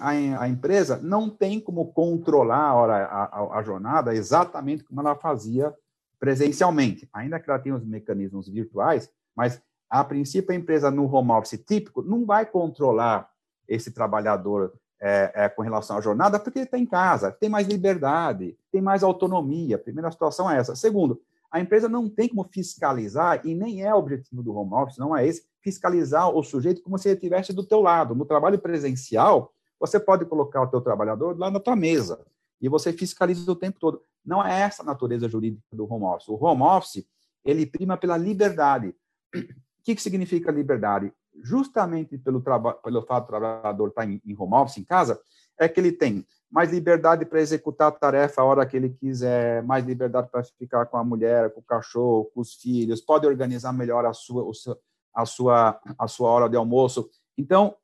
[0.00, 5.74] a, a, empresa não tem como controlar a, a, jornada exatamente como ela fazia
[6.20, 7.08] presencialmente.
[7.12, 11.62] Ainda que ela tenha os mecanismos virtuais, mas a princípio a empresa no home office
[11.66, 13.28] típico não vai controlar
[13.68, 17.66] esse trabalhador é, é, com relação à jornada, porque ele está em casa, tem mais
[17.66, 19.78] liberdade, tem mais autonomia.
[19.78, 20.74] Primeira situação é essa.
[20.74, 21.20] Segundo,
[21.50, 25.16] a empresa não tem como fiscalizar, e nem é o objetivo do home office, não
[25.16, 28.14] é esse, fiscalizar o sujeito como se ele estivesse do teu lado.
[28.14, 32.24] No trabalho presencial, você pode colocar o teu trabalhador lá na tua mesa,
[32.60, 34.00] e você fiscaliza o tempo todo.
[34.24, 36.28] Não é essa a natureza jurídica do home office.
[36.28, 37.04] O home office,
[37.44, 38.94] ele prima pela liberdade.
[39.34, 41.12] O que, que significa liberdade?
[41.42, 45.20] justamente pelo, pelo fato do trabalhador estar em, em home office, em casa,
[45.58, 49.62] é que ele tem mais liberdade para executar a tarefa a hora que ele quiser,
[49.62, 53.72] mais liberdade para ficar com a mulher, com o cachorro, com os filhos, pode organizar
[53.72, 54.44] melhor a sua,
[55.16, 57.08] a sua, a sua hora de almoço.
[57.38, 57.74] Então,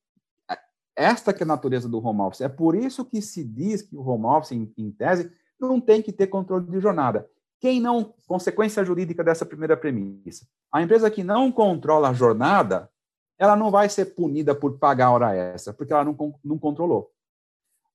[0.95, 2.43] esta que é a natureza do home office.
[2.43, 6.03] É por isso que se diz que o home office, em, em tese, não tem
[6.03, 7.27] que ter controle de jornada.
[7.59, 12.91] Quem não, consequência jurídica dessa primeira premissa, a empresa que não controla a jornada,
[13.39, 17.11] ela não vai ser punida por pagar hora extra, porque ela não, não controlou.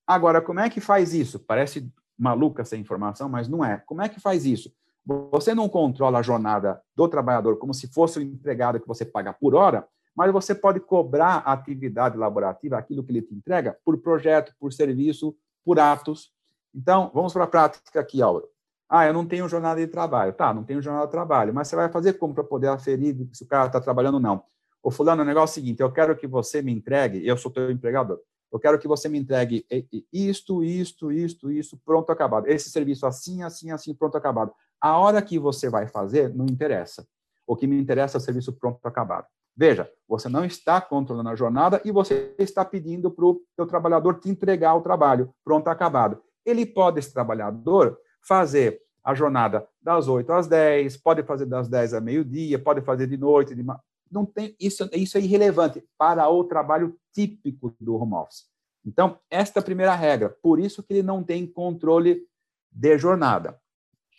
[0.05, 1.39] Agora, como é que faz isso?
[1.39, 3.77] Parece maluca essa informação, mas não é.
[3.85, 4.73] Como é que faz isso?
[5.07, 9.31] Você não controla a jornada do trabalhador como se fosse o empregado que você paga
[9.31, 13.97] por hora, mas você pode cobrar a atividade laborativa, aquilo que ele te entrega, por
[13.99, 16.33] projeto, por serviço, por atos.
[16.75, 18.49] Então, vamos para a prática aqui, Álvaro.
[18.89, 20.33] Ah, eu não tenho jornada de trabalho.
[20.33, 23.43] Tá, não tenho jornada de trabalho, mas você vai fazer como para poder aferir se
[23.43, 24.43] o cara está trabalhando ou não?
[24.83, 27.51] Ô, fulano, o negócio é o seguinte, eu quero que você me entregue, eu sou
[27.51, 28.19] teu empregador,
[28.51, 29.65] eu quero que você me entregue
[30.11, 32.47] isto, isto, isto, isto, pronto, acabado.
[32.47, 34.53] Esse serviço assim, assim, assim, pronto, acabado.
[34.81, 37.07] A hora que você vai fazer, não interessa.
[37.45, 39.25] O que me interessa é o serviço pronto, acabado.
[39.55, 44.19] Veja, você não está controlando a jornada e você está pedindo para o seu trabalhador
[44.19, 46.21] te entregar o trabalho pronto, acabado.
[46.45, 51.95] Ele pode, esse trabalhador, fazer a jornada das 8 às 10, pode fazer das 10
[51.95, 53.63] a meio-dia, pode fazer de noite, de
[54.11, 58.45] não tem isso, isso é irrelevante para o trabalho típico do home office.
[58.85, 60.29] Então, esta é a primeira regra.
[60.41, 62.25] Por isso que ele não tem controle
[62.71, 63.59] de jornada.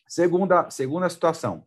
[0.08, 1.62] Segunda, segunda situação.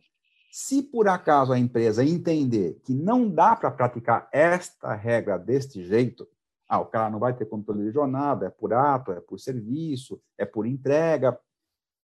[0.50, 6.28] Se por acaso a empresa entender que não dá para praticar esta regra deste jeito,
[6.68, 10.20] ah, o cara não vai ter controle de jornada, é por ato, é por serviço,
[10.36, 11.32] é por entrega.
[11.32, 11.38] O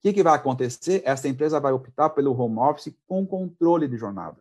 [0.01, 1.03] que, que vai acontecer?
[1.05, 4.37] Essa empresa vai optar pelo home office com controle de jornada.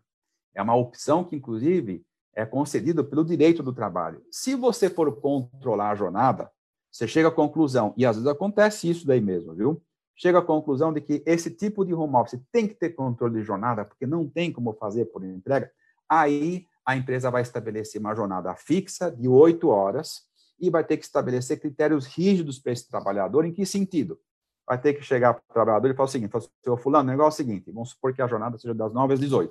[0.55, 4.22] É uma opção que, inclusive, é concedida pelo direito do trabalho.
[4.31, 6.50] Se você for controlar a jornada,
[6.90, 9.83] você chega à conclusão, e às vezes acontece isso daí mesmo, viu?
[10.20, 13.42] Chega à conclusão de que esse tipo de home office tem que ter controle de
[13.42, 15.72] jornada, porque não tem como fazer por entrega,
[16.06, 20.26] aí a empresa vai estabelecer uma jornada fixa de oito horas
[20.61, 23.46] e vai ter que estabelecer critérios rígidos para esse trabalhador.
[23.46, 24.20] Em que sentido?
[24.68, 27.40] Vai ter que chegar para o trabalhador e falar o seguinte: seu Fulano, o negócio
[27.40, 29.50] é o seguinte, vamos supor que a jornada seja das 9 às 18.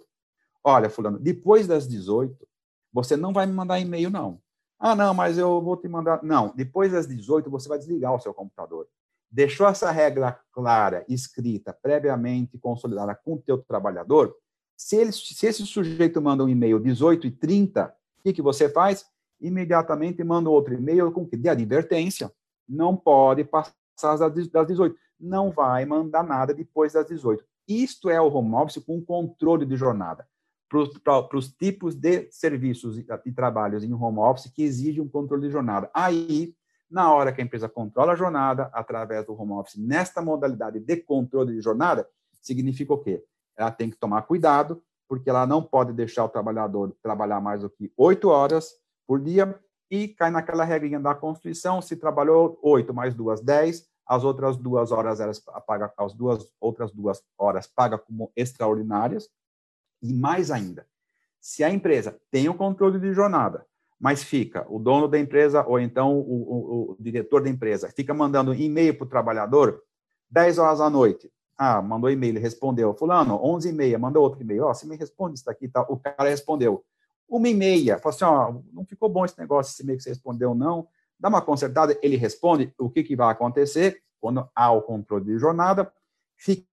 [0.63, 2.47] Olha, Fulano, depois das 18,
[2.93, 4.39] você não vai me mandar e-mail, não.
[4.77, 6.21] Ah, não, mas eu vou te mandar.
[6.21, 8.88] Não, depois das 18, você vai desligar o seu computador.
[9.32, 14.36] Deixou essa regra clara, escrita, previamente consolidada com o teu trabalhador,
[14.80, 18.70] se, ele, se esse sujeito manda um e-mail 18 e 30, o que, que você
[18.70, 19.06] faz?
[19.42, 21.36] Imediatamente manda outro e-mail com que?
[21.36, 22.32] De advertência.
[22.68, 24.96] Não pode passar das 18.
[25.20, 27.44] Não vai mandar nada depois das 18.
[27.68, 30.26] Isto é o home office com controle de jornada
[31.04, 35.52] para os tipos de serviços e trabalhos em home office que exigem um controle de
[35.52, 35.89] jornada.
[35.94, 36.56] Aí,
[36.89, 40.97] na hora que a empresa controla a jornada, através do home office, nesta modalidade de
[40.97, 42.08] controle de jornada,
[42.41, 43.23] significa o quê?
[43.56, 47.69] Ela tem que tomar cuidado, porque ela não pode deixar o trabalhador trabalhar mais do
[47.69, 48.75] que oito horas
[49.08, 54.23] por dia e cai naquela regrinha da Constituição, se trabalhou oito mais duas, dez, as
[54.23, 59.30] outras duas horas elas paga, as duas outras duas horas paga como extraordinárias,
[60.02, 60.88] e mais ainda,
[61.39, 63.65] se a empresa tem o controle de jornada,
[63.99, 68.13] mas fica o dono da empresa ou então o, o, o diretor da empresa fica
[68.13, 69.83] mandando e-mail para o trabalhador
[70.29, 71.31] 10 horas da noite.
[71.57, 72.93] Ah, mandou e-mail, ele respondeu.
[72.93, 74.63] Fulano, 11 e meia, mandou outro e-mail.
[74.63, 75.81] Ó, oh, você me responde isso daqui, tá?
[75.89, 76.85] O cara respondeu.
[77.27, 77.97] Uma e meia.
[77.99, 80.88] Falou assim, ó, oh, não ficou bom esse negócio, esse e-mail que você respondeu, não.
[81.19, 82.73] Dá uma consertada, ele responde.
[82.77, 84.01] O que, que vai acontecer?
[84.21, 85.91] Quando há o controle de jornada,
[86.38, 86.65] fica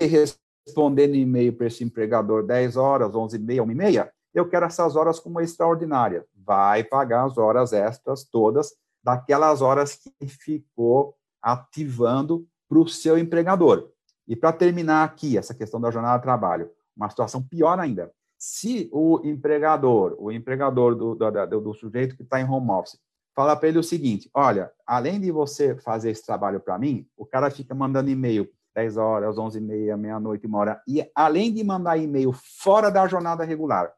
[0.00, 4.66] respondendo e-mail para esse empregador 10 horas, 11 e meia, 1 e meia, eu quero
[4.66, 6.24] essas horas como extraordinária.
[6.34, 13.90] Vai pagar as horas extras todas daquelas horas que ficou ativando para o seu empregador.
[14.26, 18.12] E para terminar aqui, essa questão da jornada de trabalho, uma situação pior ainda.
[18.38, 22.98] Se o empregador, o empregador do, do, do sujeito que está em home office,
[23.34, 27.26] fala para ele o seguinte: olha, além de você fazer esse trabalho para mim, o
[27.26, 30.82] cara fica mandando e-mail 10 horas, 11 e meia, meia-noite, uma hora.
[30.88, 33.92] E além de mandar e-mail fora da jornada regular,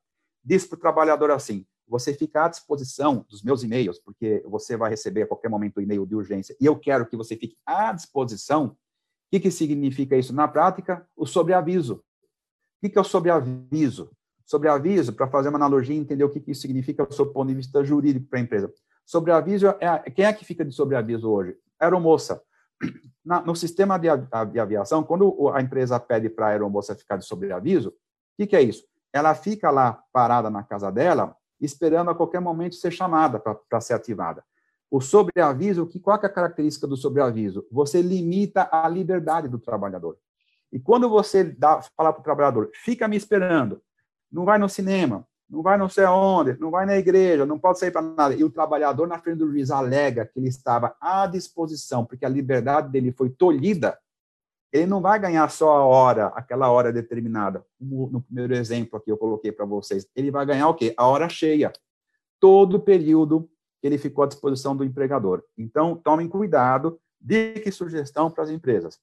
[0.45, 4.91] diz para o trabalhador assim: você fica à disposição dos meus e-mails, porque você vai
[4.91, 7.93] receber a qualquer momento o e-mail de urgência, e eu quero que você fique à
[7.93, 8.67] disposição.
[8.67, 8.77] O
[9.31, 11.07] que, que significa isso na prática?
[11.17, 11.95] O sobreaviso.
[11.95, 12.03] O
[12.83, 14.11] que, que é o sobreaviso?
[14.45, 17.49] Sobreaviso, para fazer uma analogia e entender o que, que isso significa do seu ponto
[17.49, 18.73] de vista jurídico para a empresa.
[19.05, 21.57] Sobreaviso é quem é que fica de sobreaviso hoje?
[21.81, 22.41] Aeromoça
[23.25, 24.09] na, no sistema de,
[24.53, 27.93] de, aviação, quando a empresa pede para a aeromoça ficar de sobreaviso, o
[28.37, 28.85] que, que é isso?
[29.15, 33.95] Ela fica lá parada na casa dela, esperando a qualquer momento ser chamada para ser
[33.95, 34.45] ativada.
[34.91, 37.65] O sobreaviso, que, qual é a característica do sobreaviso?
[37.71, 40.19] Você limita a liberdade do trabalhador.
[40.73, 43.81] E quando você dá, fala para o trabalhador, fica me esperando,
[44.31, 47.79] não vai no cinema, não vai não sei aonde, não vai na igreja, não pode
[47.79, 48.35] sair para nada.
[48.35, 52.29] E o trabalhador na frente do juiz alega que ele estava à disposição, porque a
[52.29, 53.97] liberdade dele foi tolhida,
[54.75, 57.65] ele não vai ganhar só a hora, aquela hora determinada.
[57.81, 60.93] No primeiro exemplo aqui eu coloquei para vocês, ele vai ganhar o quê?
[60.97, 61.73] A hora cheia.
[62.41, 63.49] Todo o período
[63.81, 65.45] que ele ficou à disposição do empregador.
[65.57, 68.99] Então, tomem cuidado, que sugestão para as empresas.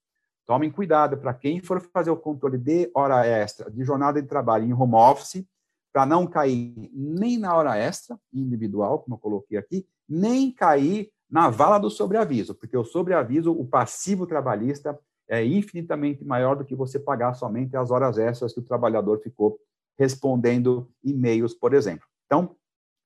[0.45, 4.65] Tomem cuidado para quem for fazer o controle de hora extra, de jornada de trabalho
[4.65, 5.45] em home office,
[5.93, 11.49] para não cair nem na hora extra individual, como eu coloquei aqui, nem cair na
[11.49, 14.99] vala do sobreaviso, porque o sobreaviso, o passivo trabalhista,
[15.31, 19.57] é infinitamente maior do que você pagar somente as horas extras que o trabalhador ficou
[19.97, 22.05] respondendo e-mails, por exemplo.
[22.25, 22.53] Então,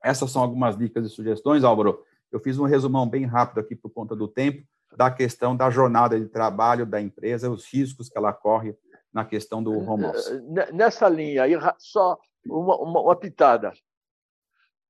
[0.04, 2.04] essas são algumas dicas e sugestões, Álvaro.
[2.32, 4.66] Eu fiz um resumão bem rápido aqui por conta do tempo
[4.98, 8.76] da questão da jornada de trabalho da empresa, os riscos que ela corre
[9.14, 10.42] na questão do home office.
[10.74, 13.72] Nessa linha aí, só uma, uma, uma pitada.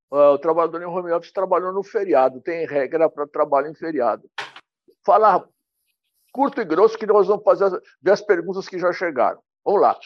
[0.10, 4.30] Uh, o trabalhador em home office trabalhou no feriado, tem regra para trabalho em feriado.
[5.04, 5.46] Falar
[6.36, 9.40] curto e grosso que nós vamos fazer as, ver as perguntas que já chegaram.
[9.64, 9.98] Vamos lá.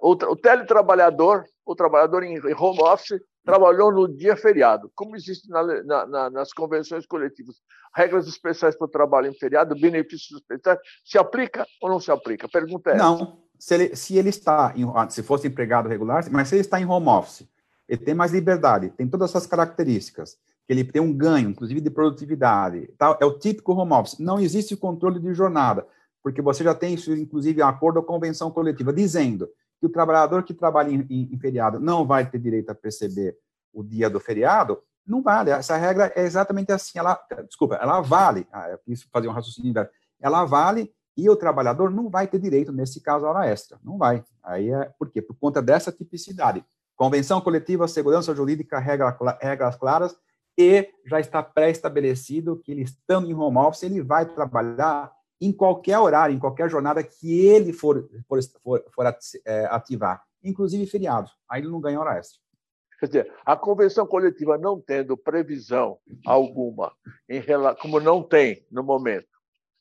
[0.00, 4.90] O, teletrabalhador, o trabalhador em home office, trabalhou no dia feriado.
[4.94, 7.56] Como existe na, na, na, nas convenções coletivas
[7.94, 12.48] regras especiais para o trabalho em feriado, benefícios especiais, se aplica ou não se aplica?
[12.48, 13.14] Pergunta é Não.
[13.14, 16.60] Essa se ele, se ele está, em, ah, se fosse empregado regular, mas se ele
[16.60, 17.48] está em home office,
[17.88, 20.36] ele tem mais liberdade, tem todas essas características,
[20.66, 24.18] que ele tem um ganho, inclusive de produtividade, é o típico home office.
[24.18, 25.86] Não existe controle de jornada,
[26.22, 29.48] porque você já tem isso, inclusive, em acordo a convenção coletiva, dizendo
[29.78, 33.36] que o trabalhador que trabalha em, em, em feriado não vai ter direito a perceber
[33.72, 35.50] o dia do feriado, Não vale.
[35.50, 36.98] Essa regra é exatamente assim.
[36.98, 38.46] Ela, desculpa, ela vale.
[38.50, 39.86] Ah, eu quis fazer um raciocínio.
[40.18, 43.78] Ela vale e o trabalhador não vai ter direito, nesse caso, à hora extra.
[43.84, 44.24] Não vai.
[44.42, 45.20] Aí é por quê?
[45.20, 46.64] Por conta dessa tipicidade.
[46.96, 50.16] Convenção coletiva, segurança jurídica, regra, regras claras,
[50.56, 55.98] e já está pré-estabelecido que ele, estando em home office, ele vai trabalhar em qualquer
[55.98, 61.32] horário, em qualquer jornada que ele for, for, for, for é, ativar, inclusive feriados.
[61.48, 62.38] Aí ele não ganha hora extra.
[63.00, 66.92] Quer dizer, a convenção coletiva não tendo previsão alguma,
[67.28, 67.42] em,
[67.80, 69.28] como não tem no momento,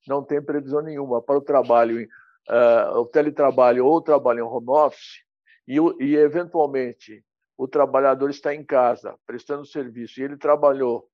[0.08, 2.06] não tem previsão nenhuma para o trabalho,
[2.50, 5.24] uh, o teletrabalho ou o trabalho em home office,
[5.68, 7.24] e, e eventualmente
[7.58, 11.08] o trabalhador está em casa prestando serviço e ele trabalhou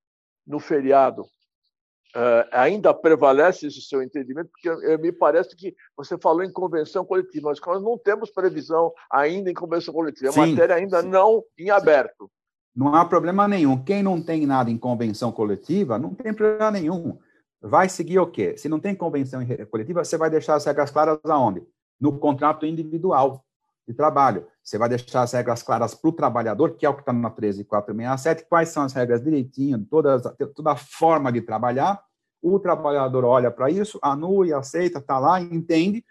[0.45, 4.49] no feriado, uh, ainda prevalece esse seu entendimento?
[4.49, 8.91] Porque uh, me parece que você falou em convenção coletiva, mas nós não temos previsão
[9.11, 11.09] ainda em convenção coletiva, a matéria ainda sim.
[11.09, 12.29] não em aberto.
[12.75, 13.83] Não há problema nenhum.
[13.83, 17.17] Quem não tem nada em convenção coletiva, não tem problema nenhum.
[17.61, 18.55] Vai seguir o quê?
[18.57, 21.61] Se não tem convenção coletiva, você vai deixar as regras claras aonde?
[21.99, 23.43] No contrato individual
[23.89, 24.45] de trabalho.
[24.63, 27.31] Você vai deixar as regras claras para o trabalhador, que é o que está na
[27.31, 30.19] 13467, quais são as regras direitinho, toda,
[30.53, 31.99] toda a forma de trabalhar.
[32.39, 36.05] O trabalhador olha para isso, anula e aceita, está lá, entende,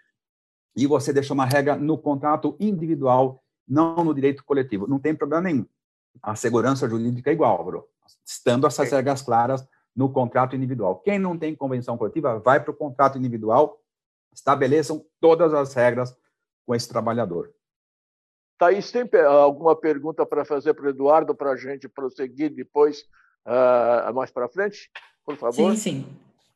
[0.75, 4.85] e você deixa uma regra no contrato individual, não no direito coletivo.
[4.85, 5.65] Não tem problema nenhum.
[6.21, 7.87] A segurança jurídica é igual, bro.
[8.25, 9.65] estando essas regras claras
[9.95, 10.99] no contrato individual.
[10.99, 13.81] Quem não tem convenção coletiva, vai para o contrato individual,
[14.33, 16.13] estabeleçam todas as regras
[16.65, 17.53] com esse trabalhador.
[18.59, 23.05] Thaís, tem alguma pergunta para fazer para o Eduardo, para a gente prosseguir depois,
[23.47, 24.91] uh, mais para frente?
[25.25, 25.71] Por favor.
[25.71, 26.05] Sim, sim.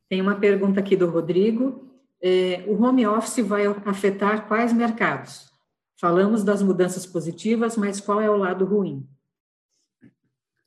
[0.10, 1.88] Tem uma pergunta aqui do Rodrigo.
[2.22, 5.49] É, o home office vai afetar quais mercados?
[5.97, 9.08] Falamos das mudanças positivas, mas qual é o lado ruim?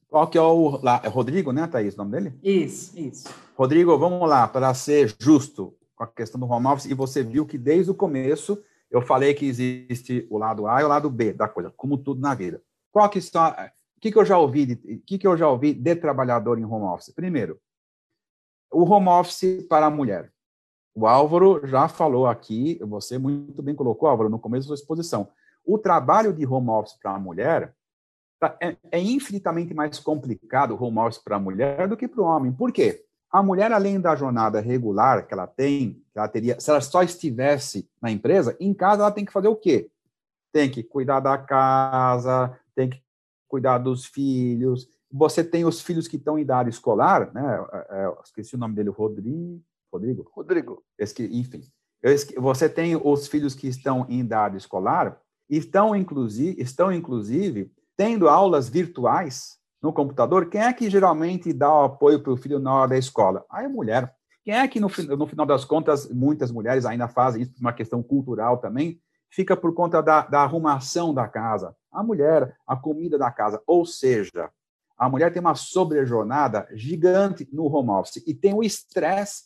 [0.08, 0.80] Qual que é o...
[0.82, 2.34] Lá, é Rodrigo, né, Thaís, o nome dele?
[2.42, 3.28] Isso, isso.
[3.54, 7.44] Rodrigo, vamos lá, para ser justo com a questão do home office, e você viu
[7.44, 11.32] que desde o começo eu falei que existe o lado A e o lado B
[11.32, 12.62] da coisa, como tudo na vida.
[12.92, 15.74] Qual que está, o que, que eu já ouvi, o que, que eu já ouvi
[15.74, 17.12] de trabalhador em home office?
[17.14, 17.60] Primeiro,
[18.70, 20.32] o home office para a mulher.
[20.94, 25.28] O Álvaro já falou aqui, você muito bem colocou, Álvaro, no começo da sua exposição.
[25.64, 27.74] O trabalho de home office para a mulher
[28.38, 32.22] tá, é, é infinitamente mais complicado o home office para a mulher do que para
[32.22, 32.52] o homem.
[32.52, 33.05] Por quê?
[33.30, 37.02] A mulher, além da jornada regular que ela tem, que ela teria, se ela só
[37.02, 39.90] estivesse na empresa, em casa ela tem que fazer o quê?
[40.52, 43.02] Tem que cuidar da casa, tem que
[43.48, 44.88] cuidar dos filhos.
[45.10, 47.66] Você tem os filhos que estão em idade escolar, né?
[47.72, 49.62] É, é, esqueci o nome dele, Rodrigo.
[49.92, 50.30] Rodrigo?
[50.34, 50.82] Rodrigo.
[50.98, 51.62] Esque, enfim.
[52.02, 58.28] Esque, você tem os filhos que estão em idade escolar, estão inclusive, estão inclusive tendo
[58.28, 62.74] aulas virtuais no computador, quem é que geralmente dá o apoio para o filho na
[62.74, 63.44] hora da escola?
[63.48, 64.12] A mulher.
[64.44, 67.72] Quem é que, no, no, final das contas, muitas mulheres ainda fazem isso por uma
[67.72, 71.74] questão cultural também, fica por conta da, da arrumação da casa?
[71.92, 73.62] A mulher, a comida da casa.
[73.64, 74.50] Ou seja,
[74.98, 79.44] a mulher tem uma sobrejornada gigante no home office e tem o estresse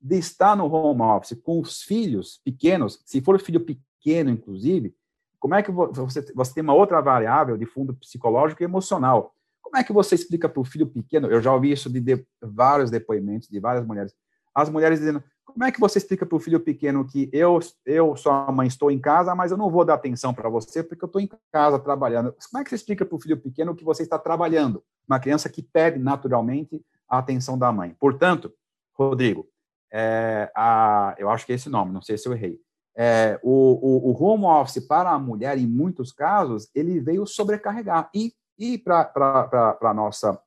[0.00, 4.94] de estar no home office com os filhos pequenos, se for filho pequeno, inclusive,
[5.38, 9.34] como é que você, você tem uma outra variável de fundo psicológico e emocional?
[9.70, 11.28] Como é que você explica para o filho pequeno?
[11.28, 14.12] Eu já ouvi isso de, de, vários depoimentos de várias mulheres.
[14.52, 18.16] As mulheres dizendo: como é que você explica para o filho pequeno que eu, eu,
[18.16, 21.06] sua mãe, estou em casa, mas eu não vou dar atenção para você porque eu
[21.06, 22.34] estou em casa trabalhando?
[22.50, 24.82] Como é que você explica para o filho pequeno que você está trabalhando?
[25.08, 27.94] Uma criança que pede naturalmente a atenção da mãe.
[28.00, 28.52] Portanto,
[28.92, 29.46] Rodrigo,
[29.92, 32.58] é, a, eu acho que é esse nome, não sei se eu errei.
[32.96, 38.10] É, o, o, o home office para a mulher, em muitos casos, ele veio sobrecarregar.
[38.12, 40.38] E e, para nossa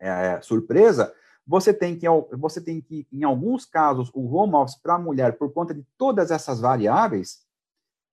[0.00, 1.14] é, surpresa,
[1.46, 2.06] você tem, que,
[2.36, 5.86] você tem que, em alguns casos, o home office para a mulher, por conta de
[5.96, 7.40] todas essas variáveis,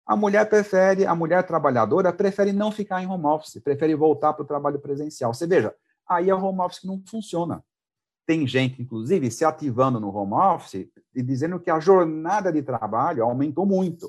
[0.05, 4.43] a mulher prefere, a mulher trabalhadora prefere não ficar em home office, prefere voltar para
[4.43, 5.33] o trabalho presencial.
[5.33, 5.73] Você veja,
[6.07, 7.63] aí é o home office que não funciona.
[8.25, 13.23] Tem gente, inclusive, se ativando no home office e dizendo que a jornada de trabalho
[13.23, 14.07] aumentou muito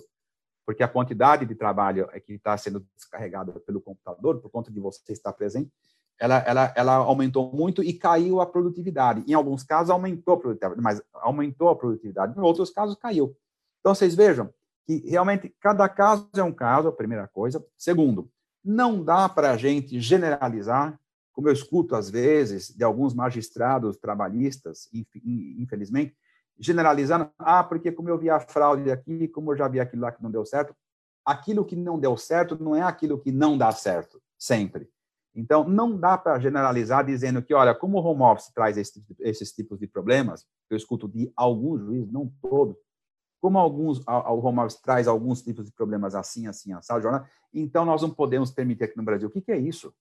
[0.70, 4.78] porque a quantidade de trabalho é que está sendo descarregada pelo computador, por conta de
[4.78, 5.68] você estar presente,
[6.16, 9.24] ela, ela, ela aumentou muito e caiu a produtividade.
[9.26, 12.38] Em alguns casos, aumentou a produtividade, mas aumentou a produtividade.
[12.38, 13.36] Em outros casos, caiu.
[13.80, 14.48] Então, vocês vejam
[14.86, 17.60] que realmente cada caso é um caso, a primeira coisa.
[17.76, 18.30] Segundo,
[18.64, 20.96] não dá para a gente generalizar,
[21.32, 26.14] como eu escuto às vezes de alguns magistrados trabalhistas, infelizmente,
[26.58, 30.12] generalizando, ah, porque como eu vi a fraude aqui, como eu já vi aquilo lá
[30.12, 30.74] que não deu certo,
[31.24, 34.88] aquilo que não deu certo não é aquilo que não dá certo, sempre.
[35.34, 39.52] Então, não dá para generalizar dizendo que, olha, como o home office traz esse, esses
[39.52, 42.76] tipos de problemas, eu escuto de alguns juízes, não todos,
[43.40, 47.08] como alguns, o home office traz alguns tipos de problemas assim, assim, assado,
[47.54, 49.28] então nós não podemos permitir aqui no Brasil.
[49.28, 49.94] O que, que é isso?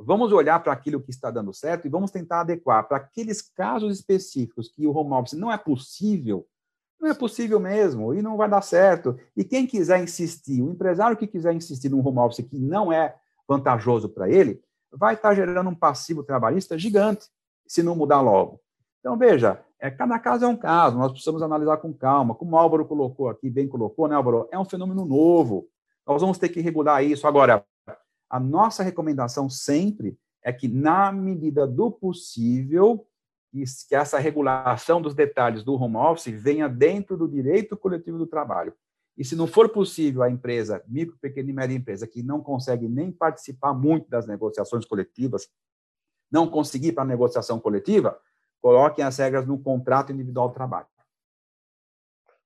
[0.00, 3.98] Vamos olhar para aquilo que está dando certo e vamos tentar adequar para aqueles casos
[3.98, 6.46] específicos que o home office não é possível,
[7.00, 9.18] não é possível mesmo e não vai dar certo.
[9.36, 13.16] E quem quiser insistir, o empresário que quiser insistir num home office que não é
[13.48, 17.26] vantajoso para ele, vai estar gerando um passivo trabalhista gigante,
[17.66, 18.60] se não mudar logo.
[19.00, 22.34] Então, veja, é, cada caso é um caso, nós precisamos analisar com calma.
[22.34, 24.48] Como o Álvaro colocou aqui, bem colocou, né, Álvaro?
[24.50, 25.68] É um fenômeno novo.
[26.06, 27.26] Nós vamos ter que regular isso.
[27.26, 27.64] Agora,
[28.28, 33.06] a nossa recomendação sempre é que, na medida do possível,
[33.50, 38.74] que essa regulação dos detalhes do home office venha dentro do direito coletivo do trabalho.
[39.16, 42.86] E se não for possível a empresa, micro, pequena e média empresa, que não consegue
[42.88, 45.48] nem participar muito das negociações coletivas,
[46.30, 48.18] não conseguir para a negociação coletiva,
[48.60, 50.86] coloquem as regras no contrato individual do trabalho.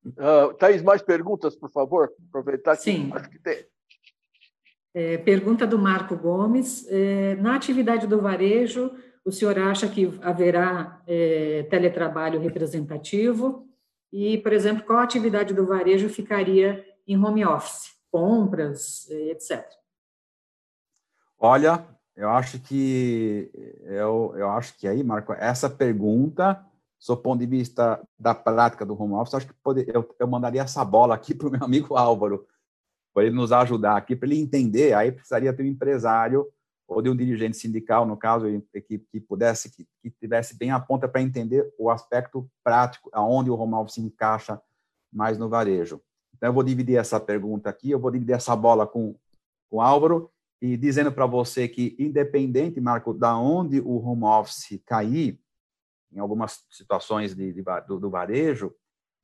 [0.04, 2.12] Uh, Thaís, mais perguntas, por favor?
[2.28, 3.10] Aproveitar que Sim.
[3.12, 3.66] acho que tem.
[4.94, 6.86] É, pergunta do Marco Gomes.
[6.88, 8.90] É, na atividade do varejo,
[9.24, 13.66] o senhor acha que haverá é, teletrabalho representativo?
[14.12, 17.92] E, por exemplo, qual atividade do varejo ficaria em home office?
[18.10, 19.64] Compras, é, etc.
[21.38, 21.84] Olha,
[22.14, 23.50] eu acho que
[23.84, 26.62] eu, eu acho que aí, Marco, essa pergunta,
[27.08, 29.54] do ponto de vista da prática do home office, acho que
[29.88, 32.46] eu, eu mandaria essa bola aqui para o meu amigo Álvaro,
[33.12, 36.46] para ele nos ajudar aqui, para ele entender, aí precisaria ter um empresário
[36.86, 38.46] ou de um dirigente sindical, no caso,
[38.86, 43.50] que, que pudesse, que, que tivesse bem a ponta para entender o aspecto prático, aonde
[43.50, 44.60] o home office encaixa
[45.12, 46.00] mais no varejo.
[46.34, 49.14] Então, eu vou dividir essa pergunta aqui, eu vou dividir essa bola com,
[49.70, 54.80] com o Álvaro, e dizendo para você que, independente, Marco, da onde o home office
[54.86, 55.40] cair,
[56.12, 58.72] em algumas situações de, de do, do, varejo,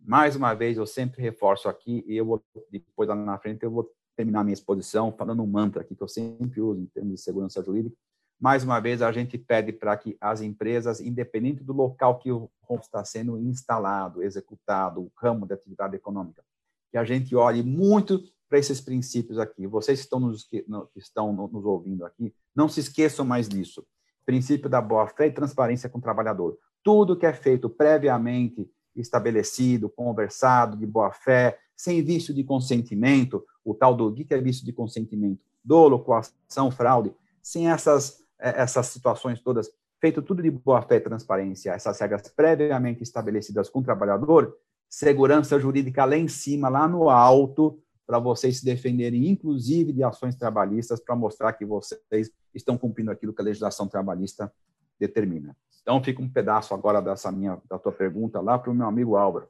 [0.00, 3.70] mais uma vez, eu sempre reforço aqui, e eu vou, depois lá na frente, eu
[3.70, 7.20] vou terminar minha exposição falando um mantra aqui que eu sempre uso em termos de
[7.20, 7.96] segurança jurídica.
[8.40, 12.48] Mais uma vez, a gente pede para que as empresas, independente do local que o
[12.68, 16.42] home está sendo instalado, executado, o ramo de atividade econômica,
[16.90, 19.66] que a gente olhe muito para esses princípios aqui.
[19.66, 20.64] Vocês estão nos, que
[20.96, 23.84] estão nos ouvindo aqui, não se esqueçam mais disso.
[24.24, 26.58] Princípio da boa-fé e transparência com o trabalhador.
[26.82, 28.70] Tudo que é feito previamente
[29.00, 34.72] estabelecido, conversado, de boa-fé, sem vício de consentimento, o tal do que é vício de
[34.72, 39.70] consentimento, dolo, coação, fraude, sem essas, eh, essas situações todas,
[40.00, 44.56] feito tudo de boa-fé e transparência, essas regras previamente estabelecidas com o trabalhador,
[44.88, 50.34] segurança jurídica lá em cima, lá no alto, para vocês se defenderem, inclusive de ações
[50.34, 54.50] trabalhistas, para mostrar que vocês estão cumprindo aquilo que a legislação trabalhista
[54.98, 55.54] determina.
[55.88, 59.16] Então, fica um pedaço agora dessa minha, da tua pergunta lá para o meu amigo
[59.16, 59.48] Álvaro.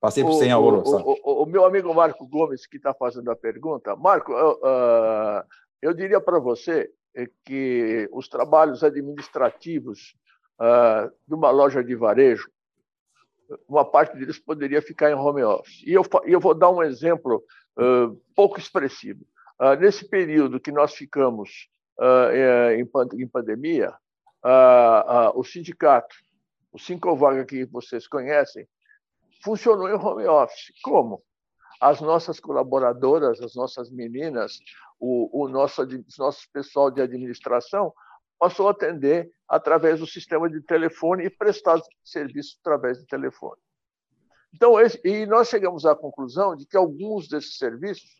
[0.00, 0.96] Passei por 100 alvoroço.
[0.96, 3.96] O, o, o, meu amigo Marco Gomes, que está fazendo a pergunta.
[3.96, 5.44] Marco, eu, uh,
[5.82, 6.88] eu diria para você
[7.44, 10.14] que os trabalhos administrativos
[10.60, 12.48] uh, de uma loja de varejo
[13.68, 15.82] uma parte deles poderia ficar em home office.
[15.84, 17.42] E eu, eu vou dar um exemplo
[17.76, 19.26] uh, pouco expressivo.
[19.78, 21.68] Nesse período que nós ficamos
[21.98, 23.94] uh, em, em, pandemia,
[25.34, 26.14] o sindicato,
[26.72, 28.66] o Cinco Vaga que vocês conhecem,
[29.42, 30.72] funcionou em home office.
[30.82, 31.22] Como?
[31.80, 34.58] As nossas colaboradoras, as nossas meninas,
[35.00, 35.82] o, o nosso,
[36.18, 37.92] nosso pessoal de administração
[38.38, 43.60] passou a atender através do sistema de telefone e prestar serviço através de telefone.
[44.54, 48.10] Então, esse, e nós chegamos à conclusão de que alguns desses serviços,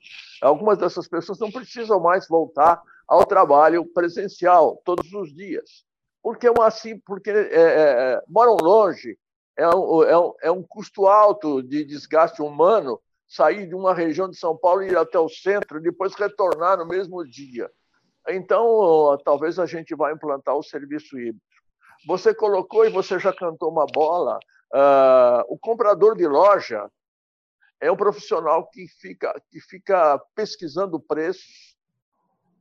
[0.40, 5.84] algumas dessas pessoas não precisam mais voltar ao trabalho presencial todos os dias,
[6.22, 9.18] porque é assim, porque é, é, é, moram longe,
[9.56, 14.36] é um, é, é um custo alto de desgaste humano sair de uma região de
[14.36, 17.70] São Paulo e ir até o centro depois retornar no mesmo dia.
[18.28, 21.40] Então, talvez a gente vá implantar o serviço híbrido.
[22.06, 24.38] Você colocou e você já cantou uma bola.
[24.72, 26.88] Uh, o comprador de loja
[27.80, 31.71] é um profissional que fica, que fica pesquisando preços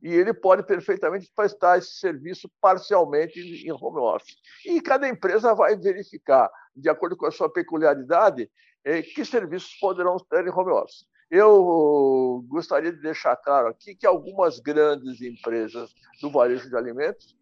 [0.02, 4.36] e ele pode perfeitamente prestar esse serviço parcialmente em home office.
[4.66, 8.50] E cada empresa vai verificar, de acordo com a sua peculiaridade,
[8.84, 11.06] eh, que serviços poderão ter em home office.
[11.30, 15.90] Eu gostaria de deixar claro aqui que algumas grandes empresas
[16.20, 17.36] do varejo de alimentos,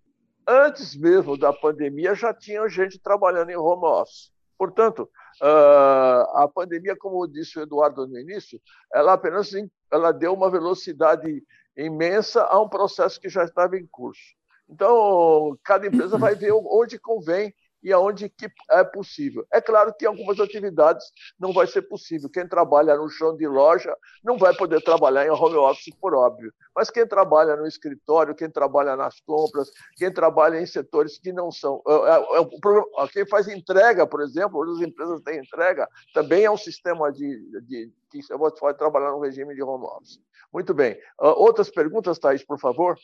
[0.46, 4.30] antes mesmo da pandemia, já tinham gente trabalhando em home office.
[4.56, 5.11] Portanto,
[5.42, 8.61] ah, a pandemia, como disse o Eduardo no início,
[8.92, 9.50] ela apenas
[9.90, 11.42] ela deu uma velocidade
[11.76, 14.34] imensa a um processo que já estava em curso.
[14.68, 17.52] Então, cada empresa vai ver onde convém
[17.83, 19.47] e aonde que é possível.
[19.53, 21.05] É claro que em algumas atividades
[21.39, 22.28] não vai ser possível.
[22.28, 26.53] Quem trabalha no chão de loja não vai poder trabalhar em home office, por óbvio.
[26.74, 31.51] Mas quem trabalha no escritório, quem trabalha nas compras, quem trabalha em setores que não
[31.51, 31.83] são.
[31.87, 36.57] É, é, é, quem faz entrega, por exemplo, as empresas têm entrega, também é um
[36.57, 40.20] sistema de, de que você pode trabalhar no regime de home office.
[40.53, 40.99] Muito bem.
[41.18, 42.99] Outras perguntas, Thaís, por favor?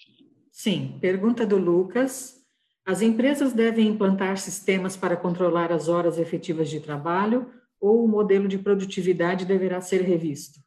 [0.50, 0.98] Sim.
[1.00, 2.45] Pergunta do Lucas.
[2.86, 8.46] As empresas devem implantar sistemas para controlar as horas efetivas de trabalho ou o modelo
[8.46, 10.60] de produtividade deverá ser revisto?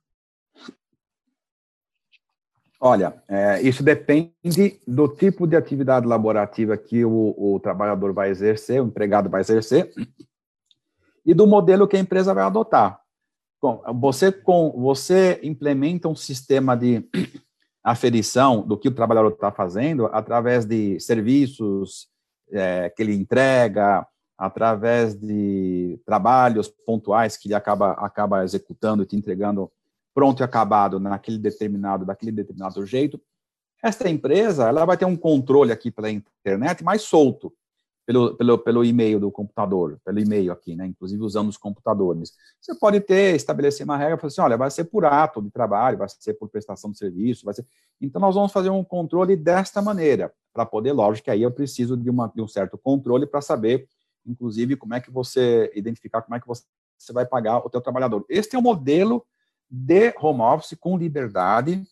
[2.82, 8.82] Olha, é, isso depende do tipo de atividade laborativa que o, o, trabalhador vai exercer,
[8.82, 9.92] o empregado vai exercer,
[11.26, 13.02] e do modelo que a empresa vai adotar.
[13.62, 17.10] Bom, você, com, você implementa um sistema de
[17.84, 22.08] aferição do que o trabalhador está fazendo através de serviços
[22.52, 24.06] é, que ele entrega,
[24.38, 29.72] através de trabalhos pontuais que ele acaba, acaba executando e te entregando
[30.14, 33.22] pronto e acabado naquele determinado, daquele determinado jeito.
[33.84, 37.54] Esta empresa, ela vai ter um controle aqui pela internet mais solto
[38.10, 40.88] pelo, pelo, pelo e-mail do computador, pelo e-mail aqui, né?
[40.88, 42.34] Inclusive usando os computadores.
[42.60, 46.00] Você pode ter, estabelecer uma regra, falar assim, olha, vai ser por ato de trabalho,
[46.00, 47.68] vai ser por prestação de serviço, vai ser...
[48.02, 51.96] Então, nós vamos fazer um controle desta maneira, para poder, lógico que aí eu preciso
[51.96, 53.88] de, uma, de um certo controle para saber,
[54.26, 56.64] inclusive, como é que você, identificar como é que você,
[57.14, 58.26] vai pagar o teu trabalhador.
[58.28, 59.24] Este é o modelo
[59.70, 61.84] de home office com liberdade,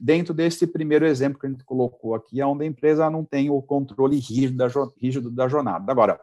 [0.00, 3.60] dentro desse primeiro exemplo que a gente colocou aqui, onde a empresa não tem o
[3.60, 4.68] controle rígido da,
[5.00, 5.90] rígido da jornada.
[5.90, 6.20] Agora,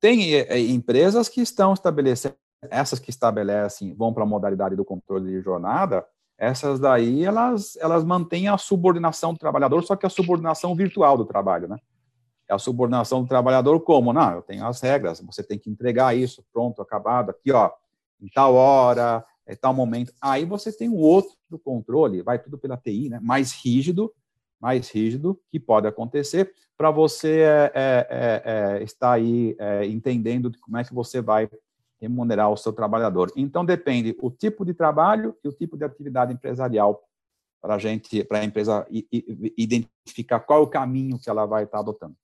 [0.00, 2.34] tem é, é, empresas que estão estabelecendo,
[2.70, 6.06] essas que estabelecem, vão para a modalidade do controle de jornada,
[6.38, 11.26] essas daí, elas, elas mantêm a subordinação do trabalhador, só que a subordinação virtual do
[11.26, 11.76] trabalho, né?
[12.48, 14.12] É a subordinação do trabalhador como?
[14.12, 17.70] Não, eu tenho as regras, você tem que entregar isso, pronto, acabado, aqui, ó,
[18.20, 20.12] em tal hora, é tal momento.
[20.20, 23.18] Aí você tem um outro controle, vai tudo pela TI, né?
[23.20, 24.12] Mais rígido,
[24.60, 30.50] mais rígido que pode acontecer para você é, é, é, é, estar aí é, entendendo
[30.62, 31.46] como é que você vai
[32.00, 33.30] remunerar o seu trabalhador.
[33.36, 37.02] Então depende o tipo de trabalho e o tipo de atividade empresarial
[37.60, 38.86] para a gente, para a empresa
[39.58, 42.16] identificar qual é o caminho que ela vai estar adotando.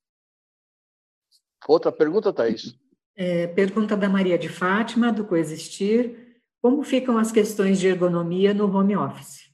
[1.67, 2.75] Outra pergunta, Thaís?
[3.15, 6.26] É, pergunta da Maria de Fátima, do Coexistir.
[6.67, 9.49] Como ficam as questões de ergonomia no home office?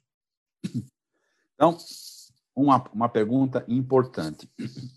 [1.54, 1.78] Então,
[2.56, 4.50] uma, uma pergunta importante.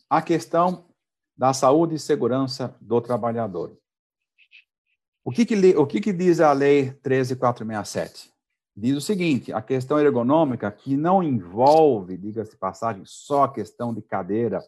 [0.08, 0.86] A questão
[1.36, 3.76] da saúde e segurança do trabalhador.
[5.22, 8.32] O que, que, o que, que diz a Lei 13467?
[8.74, 14.00] Diz o seguinte: a questão ergonômica, que não envolve, diga-se passagem, só a questão de
[14.00, 14.64] cadeira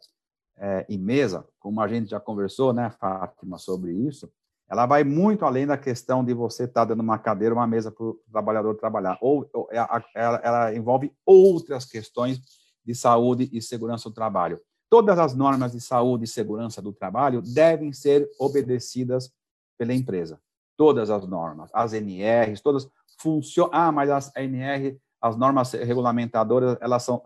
[0.59, 4.31] é, e mesa, como a gente já conversou, né, Fátima, sobre isso,
[4.71, 7.91] ela vai muito além da questão de você estar tá dando uma cadeira, uma mesa
[7.91, 9.19] para o trabalhador trabalhar.
[9.21, 9.79] Ou, ou é
[10.15, 12.41] ela, ela, envolve outras questões
[12.85, 14.61] de saúde e segurança do trabalho.
[14.91, 19.31] Todas as normas de saúde e segurança do trabalho devem ser obedecidas
[19.79, 20.41] pela empresa.
[20.77, 22.89] Todas as normas, as NRs, todas
[23.21, 23.71] funcionam.
[23.73, 27.23] Ah, mas as NR, as normas regulamentadoras, elas são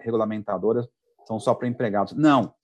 [0.00, 0.88] regulamentadoras
[1.28, 2.14] são só para empregados.
[2.14, 2.54] Não,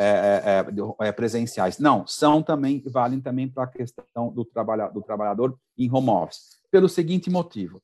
[0.00, 1.80] é, é, é, é, presenciais.
[1.80, 6.60] Não, são também, valem também para a questão do, trabalha, do trabalhador em home office.
[6.70, 7.82] Pelo seguinte motivo: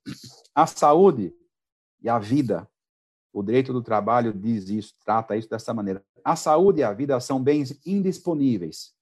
[0.54, 1.34] a saúde
[2.00, 2.68] e a vida,
[3.32, 6.04] o direito do trabalho diz isso, trata isso dessa maneira.
[6.24, 8.92] A saúde e a vida são bens indisponíveis.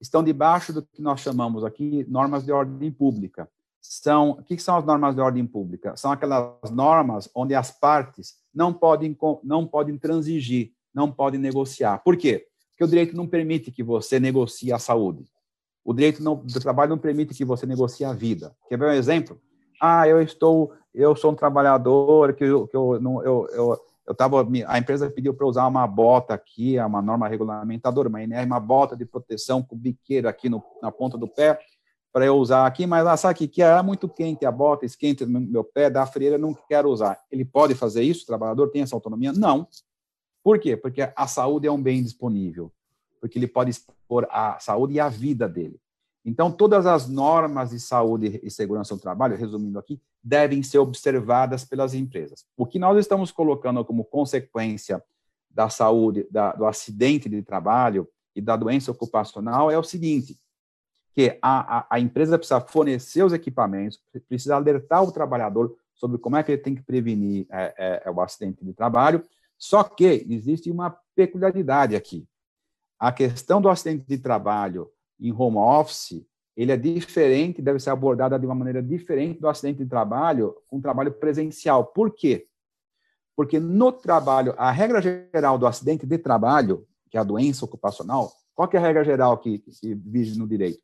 [0.00, 3.50] Estão debaixo do que nós chamamos aqui normas de ordem pública.
[3.80, 5.96] São, o que são as normas de ordem pública?
[5.96, 11.98] São aquelas normas onde as partes não podem, não podem transigir, não pode negociar.
[11.98, 12.46] Por quê?
[12.70, 15.24] Porque o direito não permite que você negocie a saúde.
[15.84, 18.54] O direito não, do trabalho não permite que você negocie a vida.
[18.68, 19.38] Quer ver um exemplo?
[19.80, 24.14] Ah, eu estou, eu sou um trabalhador que eu, que eu não, eu, eu, eu
[24.14, 28.46] tava, a empresa pediu para usar uma bota aqui, é uma norma regulamentadora, uma NR,
[28.46, 31.58] uma bota de proteção com biqueira aqui no, na ponta do pé
[32.14, 35.64] para eu usar aqui, mas ah, sabe que era muito quente a bota, esquenta meu
[35.64, 37.20] pé, dá frieira, não quero usar.
[37.28, 38.22] Ele pode fazer isso?
[38.22, 39.32] O trabalhador tem essa autonomia?
[39.32, 39.66] Não.
[40.44, 40.76] Por quê?
[40.76, 42.70] Porque a saúde é um bem disponível,
[43.18, 45.80] porque ele pode expor a saúde e a vida dele.
[46.22, 51.64] Então, todas as normas de saúde e segurança do trabalho, resumindo aqui, devem ser observadas
[51.64, 52.44] pelas empresas.
[52.56, 55.02] O que nós estamos colocando como consequência
[55.50, 60.38] da saúde, da, do acidente de trabalho e da doença ocupacional é o seguinte,
[61.14, 66.36] que a, a, a empresa precisa fornecer os equipamentos, precisa alertar o trabalhador sobre como
[66.36, 69.22] é que ele tem que prevenir é, é, o acidente de trabalho,
[69.64, 72.28] Só que existe uma peculiaridade aqui.
[72.98, 76.22] A questão do acidente de trabalho em home office,
[76.54, 80.82] ele é diferente, deve ser abordada de uma maneira diferente do acidente de trabalho com
[80.82, 81.86] trabalho presencial.
[81.86, 82.46] Por quê?
[83.34, 88.30] Porque no trabalho, a regra geral do acidente de trabalho, que é a doença ocupacional,
[88.54, 90.82] qual é a regra geral que, que vige no direito?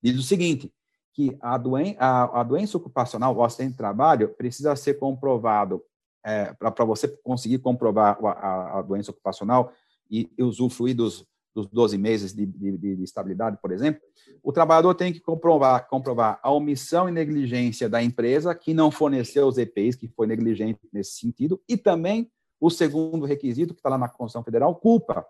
[0.00, 0.72] Diz o seguinte,
[1.12, 5.84] que a, doen a, a doença ocupacional, o acidente de trabalho, precisa ser comprovado,
[6.24, 9.72] é, para você conseguir comprovar a, a, doença ocupacional
[10.10, 14.00] e, usufruir dos, dos 12 meses de, de, de, estabilidade, por exemplo,
[14.42, 19.46] o trabalhador tem que comprovar, comprovar a omissão e negligência da empresa que não forneceu
[19.46, 23.98] os EPIs, que foi negligente nesse sentido, e também o segundo requisito, que está lá
[23.98, 25.26] na Constituição Federal, culpa.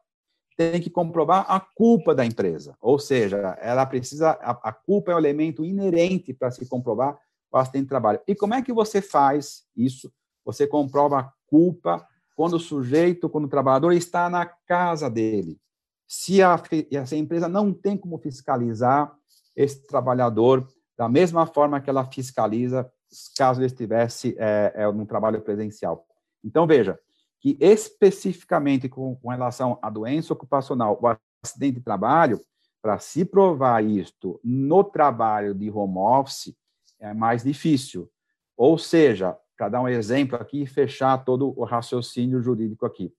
[0.56, 5.14] Tem que comprovar a culpa da empresa, ou seja, ela precisa, a, a culpa é
[5.14, 7.18] um elemento inerente para se comprovar
[7.50, 8.20] o acidente de trabalho.
[8.26, 10.12] E como é que você faz isso?
[10.52, 15.58] Você comprova a culpa quando o sujeito, quando o trabalhador está na casa dele
[16.10, 16.60] se a,
[17.06, 19.16] se a empresa não tem como fiscalizar
[19.54, 20.66] esse trabalhador
[20.98, 22.90] da mesma forma que ela fiscaliza
[23.36, 26.04] caso ele estivesse é, é, no trabalho presencial.
[26.42, 26.98] Então, veja,
[27.40, 32.40] que especificamente com, com relação à doença ocupacional, o acidente de trabalho,
[32.82, 36.56] para se provar isto no trabalho de home office,
[36.98, 38.10] é mais difícil.
[38.56, 43.12] Ou seja, para dar um exemplo aqui e fechar todo o raciocínio jurídico aqui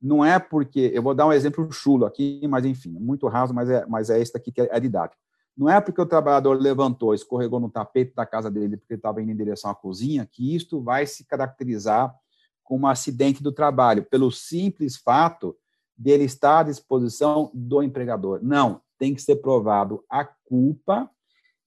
[0.00, 3.68] não é porque, eu vou dar um exemplo chulo aqui, mas enfim, muito raso, mas
[3.68, 5.20] é, mas é esse aqui que é didático.
[5.56, 9.32] Não é porque o trabalhador levantou, escorregou no tapete da casa dele porque estava indo
[9.32, 12.14] em direção à cozinha, que isto vai se caracterizar
[12.62, 15.56] como um acidente do trabalho, pelo simples fato
[15.96, 18.38] dele estar à disposição do empregador.
[18.40, 21.10] Não, tem que ser provado a culpa.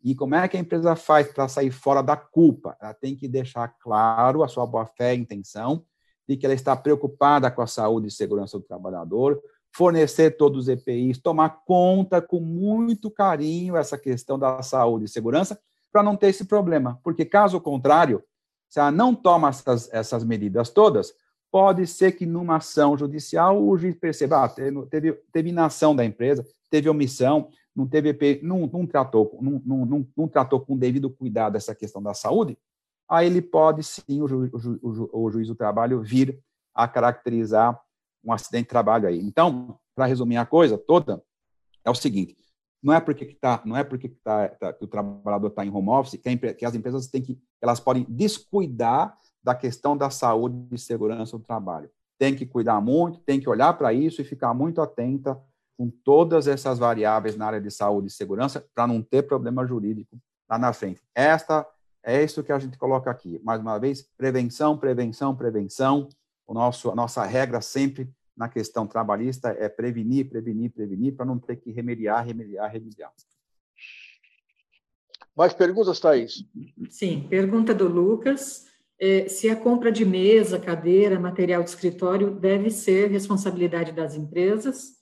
[0.03, 2.75] E como é que a empresa faz para sair fora da culpa?
[2.81, 5.85] Ela tem que deixar claro a sua boa-fé e intenção,
[6.27, 9.41] de que ela está preocupada com a saúde e segurança do trabalhador,
[9.73, 15.59] fornecer todos os EPIs, tomar conta com muito carinho essa questão da saúde e segurança,
[15.91, 16.99] para não ter esse problema.
[17.03, 18.23] Porque, caso contrário,
[18.69, 21.13] se ela não toma essas, essas medidas todas,
[21.51, 26.45] pode ser que numa ação judicial o juiz perceba, ah, teve, teve inação da empresa,
[26.69, 31.55] teve omissão, não teve EPI, não, não, tratou, não, não, não, tratou com devido cuidado
[31.55, 32.57] essa questão da saúde,
[33.09, 36.39] aí ele pode sim, o, ju, o, ju, o juiz do trabalho, vir
[36.73, 37.79] a caracterizar
[38.23, 39.19] um acidente de trabalho aí.
[39.19, 41.23] Então, para resumir a coisa toda,
[41.83, 42.35] é o seguinte:
[42.81, 45.65] não é porque que tá, não é porque que, tá, tá, que o trabalhador está
[45.65, 49.97] em home office que, a, que, as empresas têm que, elas podem descuidar da questão
[49.97, 51.89] da saúde e segurança do trabalho.
[52.17, 55.39] Tem que cuidar muito, tem que olhar para isso e ficar muito atenta
[55.77, 60.17] com todas essas variáveis na área de saúde e segurança para não ter problema jurídico
[60.49, 61.01] lá na frente.
[61.15, 61.65] Esta
[62.03, 63.39] é isso que a gente coloca aqui.
[63.43, 66.09] Mais uma vez, prevenção, prevenção, prevenção.
[66.45, 71.37] O nosso, a nossa regra sempre na questão trabalhista é prevenir, prevenir, prevenir, para não
[71.37, 73.11] ter que remediar, remediar, remediar.
[75.35, 76.43] Mais perguntas, Thaís?
[76.89, 78.65] Sim, pergunta do Lucas.
[78.99, 85.00] É, se a compra de mesa, cadeira, material de escritório deve ser responsabilidade das empresas?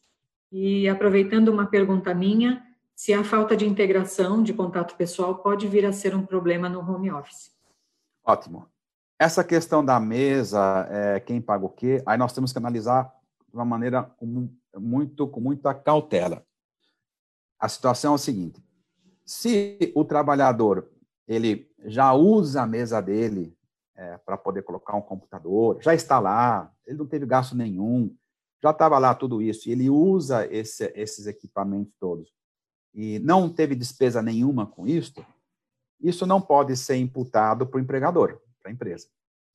[0.51, 2.63] E aproveitando uma pergunta minha,
[2.95, 6.79] se a falta de integração, de contato pessoal, pode vir a ser um problema no
[6.79, 7.51] home office.
[8.25, 8.67] Ótimo.
[9.17, 13.13] Essa questão da mesa, é, quem paga o quê, aí nós temos que analisar
[13.47, 16.45] de uma maneira com, muito, com muita cautela.
[17.59, 18.63] A situação é o seguinte:
[19.25, 20.89] se o trabalhador
[21.27, 23.55] ele já usa a mesa dele
[23.95, 28.15] é, para poder colocar um computador, já está lá, ele não teve gasto nenhum,
[28.61, 32.31] já estava lá tudo isso, e ele usa esse, esses equipamentos todos
[32.93, 35.25] e não teve despesa nenhuma com isto,
[36.01, 39.07] isso não pode ser imputado para o empregador, para a empresa.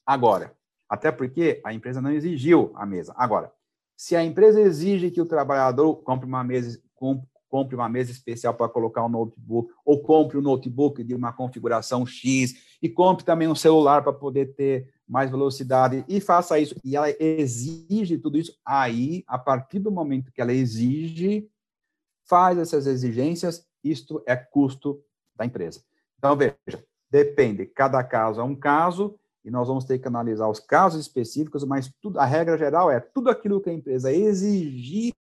[0.07, 0.57] Agora,
[0.89, 3.15] até porque a empresa não exigiu a mesa.
[3.17, 3.53] Agora,
[3.97, 6.81] se a empresa exige que o trabalhador compre uma mesa,
[7.55, 12.05] compre uma mesa especial para colocar um notebook, ou compre um notebook de uma configuração
[12.05, 12.53] X,
[12.83, 17.07] e compre também um celular para poder ter mais velocidade, e faça isso, e ela
[17.17, 21.49] exige tudo isso, aí, a partir do momento que ela exige,
[22.29, 25.01] faz essas exigências, isto é custo
[25.37, 25.81] da empresa.
[26.19, 30.59] Então, veja, depende, cada caso é um caso, e nós vamos ter que analisar os
[30.59, 35.15] casos específicos, mas tudo, a regra geral é tudo aquilo que a empresa exigir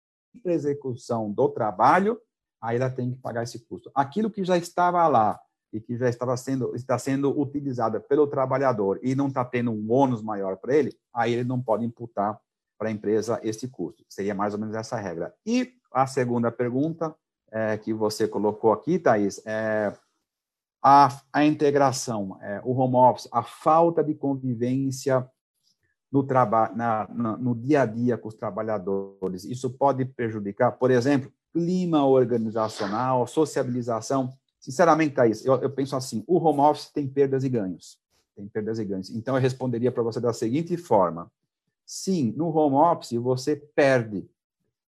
[0.45, 2.19] execução do trabalho,
[2.61, 3.91] aí ela tem que pagar esse custo.
[3.93, 5.39] Aquilo que já estava lá
[5.71, 9.91] e que já estava sendo está sendo utilizada pelo trabalhador e não está tendo um
[9.91, 12.39] ônus maior para ele, aí ele não pode imputar
[12.77, 14.03] para a empresa esse custo.
[14.09, 15.33] Seria mais ou menos essa regra.
[15.45, 17.15] E a segunda pergunta
[17.51, 19.93] é, que você colocou aqui, Thaís, é
[20.83, 25.29] a, a integração, é, o home office, a falta de convivência
[26.13, 26.75] no, trabalho,
[27.39, 29.43] no dia a dia com os trabalhadores.
[29.45, 34.31] Isso pode prejudicar, por exemplo, clima organizacional, sociabilização.
[34.59, 37.97] Sinceramente, Thaís, eu, eu penso assim: o home office tem perdas e ganhos.
[38.35, 39.09] Tem perdas e ganhos.
[39.09, 41.31] Então, eu responderia para você da seguinte forma:
[41.83, 44.29] sim, no home office você perde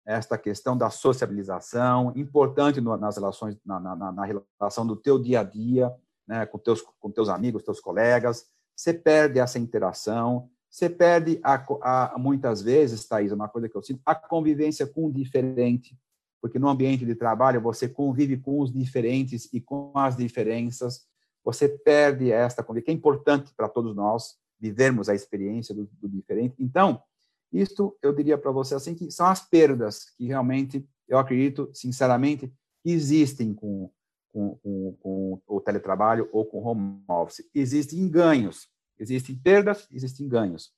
[0.05, 4.25] esta questão da sociabilização, importante no, nas relações, na, na, na,
[4.57, 5.93] relação do teu dia a dia,
[6.25, 11.55] né, com teus com teus amigos, teus colegas, você perde essa interação, você perde a,
[11.81, 15.97] a, muitas vezes, Thaís, uma coisa que eu sinto, a convivência com o diferente,
[16.41, 21.07] porque no ambiente de trabalho você convive com os diferentes e com as diferenças,
[21.43, 26.07] você perde esta convivência, que é importante para todos nós vivermos a experiência do, do
[26.07, 26.55] diferente.
[26.59, 27.01] Então,
[27.51, 32.53] isto eu diria para você assim que são as perdas que realmente eu acredito, sinceramente,
[32.85, 33.89] existem com,
[34.31, 37.49] com, com, com o teletrabalho ou com o home office.
[37.53, 38.67] Existem ganhos,
[38.99, 40.71] existem perdas, existem ganhos.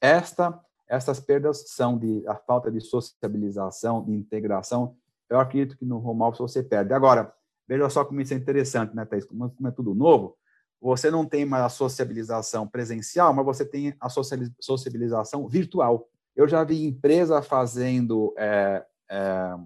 [0.00, 0.58] Esta,
[0.88, 4.96] estas perdas são de a falta de sociabilização, de integração.
[5.28, 6.92] Eu acredito que no home office você perde.
[6.94, 7.32] Agora,
[7.68, 9.24] veja só como isso é interessante, né, Thaís?
[9.24, 10.36] Como, como é tudo novo,
[10.80, 16.08] você não tem mais a sociabilização presencial, mas você tem a sociabilização virtual.
[16.34, 19.56] Eu já vi empresa fazendo, é, é,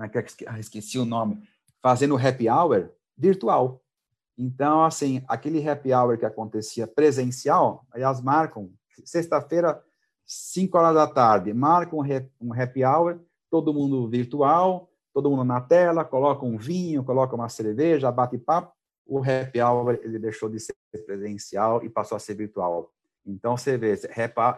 [0.00, 1.42] é ah, esqueci o nome,
[1.82, 3.82] fazendo happy hour virtual.
[4.38, 8.70] Então, assim, aquele happy hour que acontecia presencial, aliás, marcam,
[9.04, 9.82] sexta-feira,
[10.24, 11.98] 5 horas da tarde, marcam
[12.40, 13.18] um happy hour,
[13.50, 18.72] todo mundo virtual, todo mundo na tela, coloca um vinho, coloca uma cerveja, bate papo,
[19.04, 20.74] o happy hour ele deixou de ser
[21.06, 22.92] presencial e passou a ser virtual.
[23.26, 23.98] Então, você vê,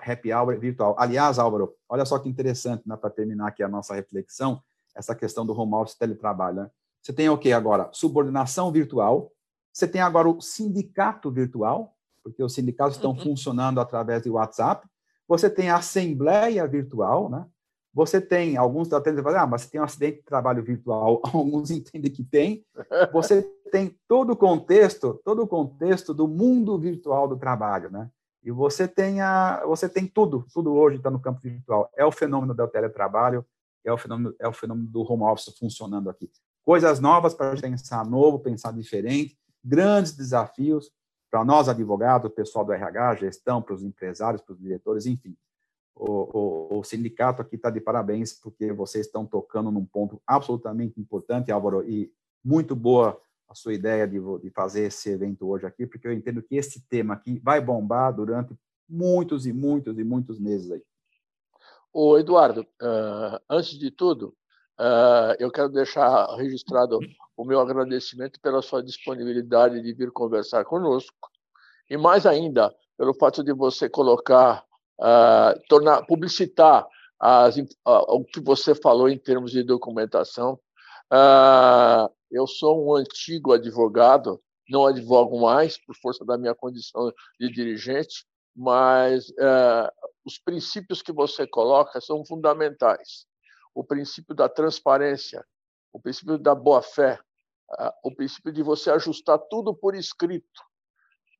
[0.06, 0.94] happy hour virtual.
[0.98, 4.62] Aliás, Álvaro, olha só que interessante, né, para terminar aqui a nossa reflexão,
[4.94, 6.56] essa questão do home office teletrabalho.
[6.56, 6.70] Né?
[7.00, 7.88] Você tem o que agora?
[7.92, 9.32] Subordinação virtual,
[9.80, 13.20] você tem agora o sindicato virtual, porque os sindicatos estão uhum.
[13.20, 14.86] funcionando através de WhatsApp.
[15.26, 17.46] Você tem a assembleia virtual, né?
[17.94, 21.20] Você tem, alguns da tendem a ah, mas você tem um acidente de trabalho virtual,
[21.32, 22.62] alguns entendem que tem.
[23.10, 28.10] Você tem todo o contexto, todo o contexto do mundo virtual do trabalho, né?
[28.42, 31.90] E você tem, a, você tem tudo, tudo hoje está no campo virtual.
[31.96, 33.44] É o fenômeno do teletrabalho,
[33.82, 36.30] é o fenômeno, é o fenômeno do home office funcionando aqui.
[36.62, 40.90] Coisas novas para pensar novo, pensar diferente, grandes desafios
[41.30, 45.36] para nós advogados, pessoal do RH, gestão, para os empresários, para os diretores, enfim.
[45.94, 51.00] O, o, o sindicato aqui está de parabéns porque vocês estão tocando num ponto absolutamente
[51.00, 52.12] importante, Álvaro, e
[52.44, 56.42] muito boa a sua ideia de, de fazer esse evento hoje aqui, porque eu entendo
[56.42, 58.56] que esse tema aqui vai bombar durante
[58.88, 60.82] muitos e muitos e muitos meses aí.
[61.92, 64.34] Ô, Eduardo, uh, antes de tudo,
[64.80, 66.98] uh, eu quero deixar registrado
[67.36, 71.28] o meu agradecimento pela sua disponibilidade de vir conversar conosco
[71.88, 74.64] e mais ainda pelo fato de você colocar,
[74.98, 76.86] uh, tornar, publicitar
[77.18, 80.58] as, o que você falou em termos de documentação.
[82.30, 88.24] eu sou um antigo advogado, não advogo mais por força da minha condição de dirigente,
[88.56, 89.26] mas
[90.24, 93.26] os princípios que você coloca são fundamentais.
[93.74, 95.44] O princípio da transparência,
[95.92, 97.18] o princípio da boa-fé,
[98.02, 100.62] o princípio de você ajustar tudo por escrito,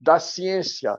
[0.00, 0.98] da ciência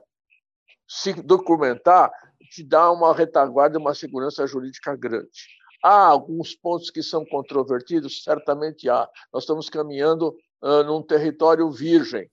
[0.86, 2.12] se documentar,
[2.50, 5.48] te dá uma retaguarda uma segurança jurídica grande.
[5.82, 8.22] Há alguns pontos que são controvertidos?
[8.22, 9.08] Certamente há.
[9.32, 12.30] Nós estamos caminhando uh, num território virgem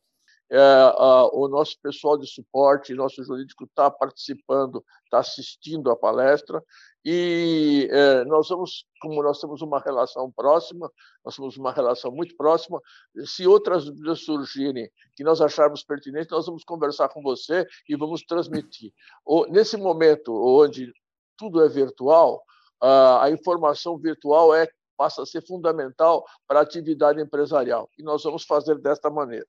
[0.52, 6.64] o nosso pessoal de suporte, nosso jurídico está participando, está assistindo à palestra,
[7.06, 10.91] e é, nós vamos, como nós temos uma relação próxima,
[11.24, 12.82] nós temos uma relação muito próxima,
[13.26, 18.24] se outras dúvidas surgirem que nós acharmos pertinentes, nós vamos conversar com você e vamos
[18.24, 18.91] transmitir.
[19.50, 20.91] Nesse momento onde
[21.38, 22.43] tudo é virtual,
[22.82, 28.24] a, a informação virtual é passa a ser fundamental para a atividade empresarial, e nós
[28.24, 29.47] vamos fazer desta maneira.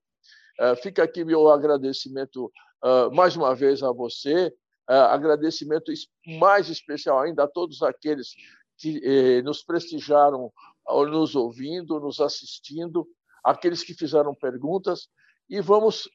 [0.60, 2.52] Eh, fica aqui meu agradecimento
[2.84, 4.52] eh, mais uma vez a você,
[4.90, 5.90] eh, agradecimento
[6.38, 8.34] mais especial ainda a todos aqueles
[8.76, 10.50] que nos prestigiaram
[10.86, 13.06] nos ouvindo, nos assistindo,
[13.44, 15.08] aqueles que fizeram perguntas
[15.50, 16.08] e vamos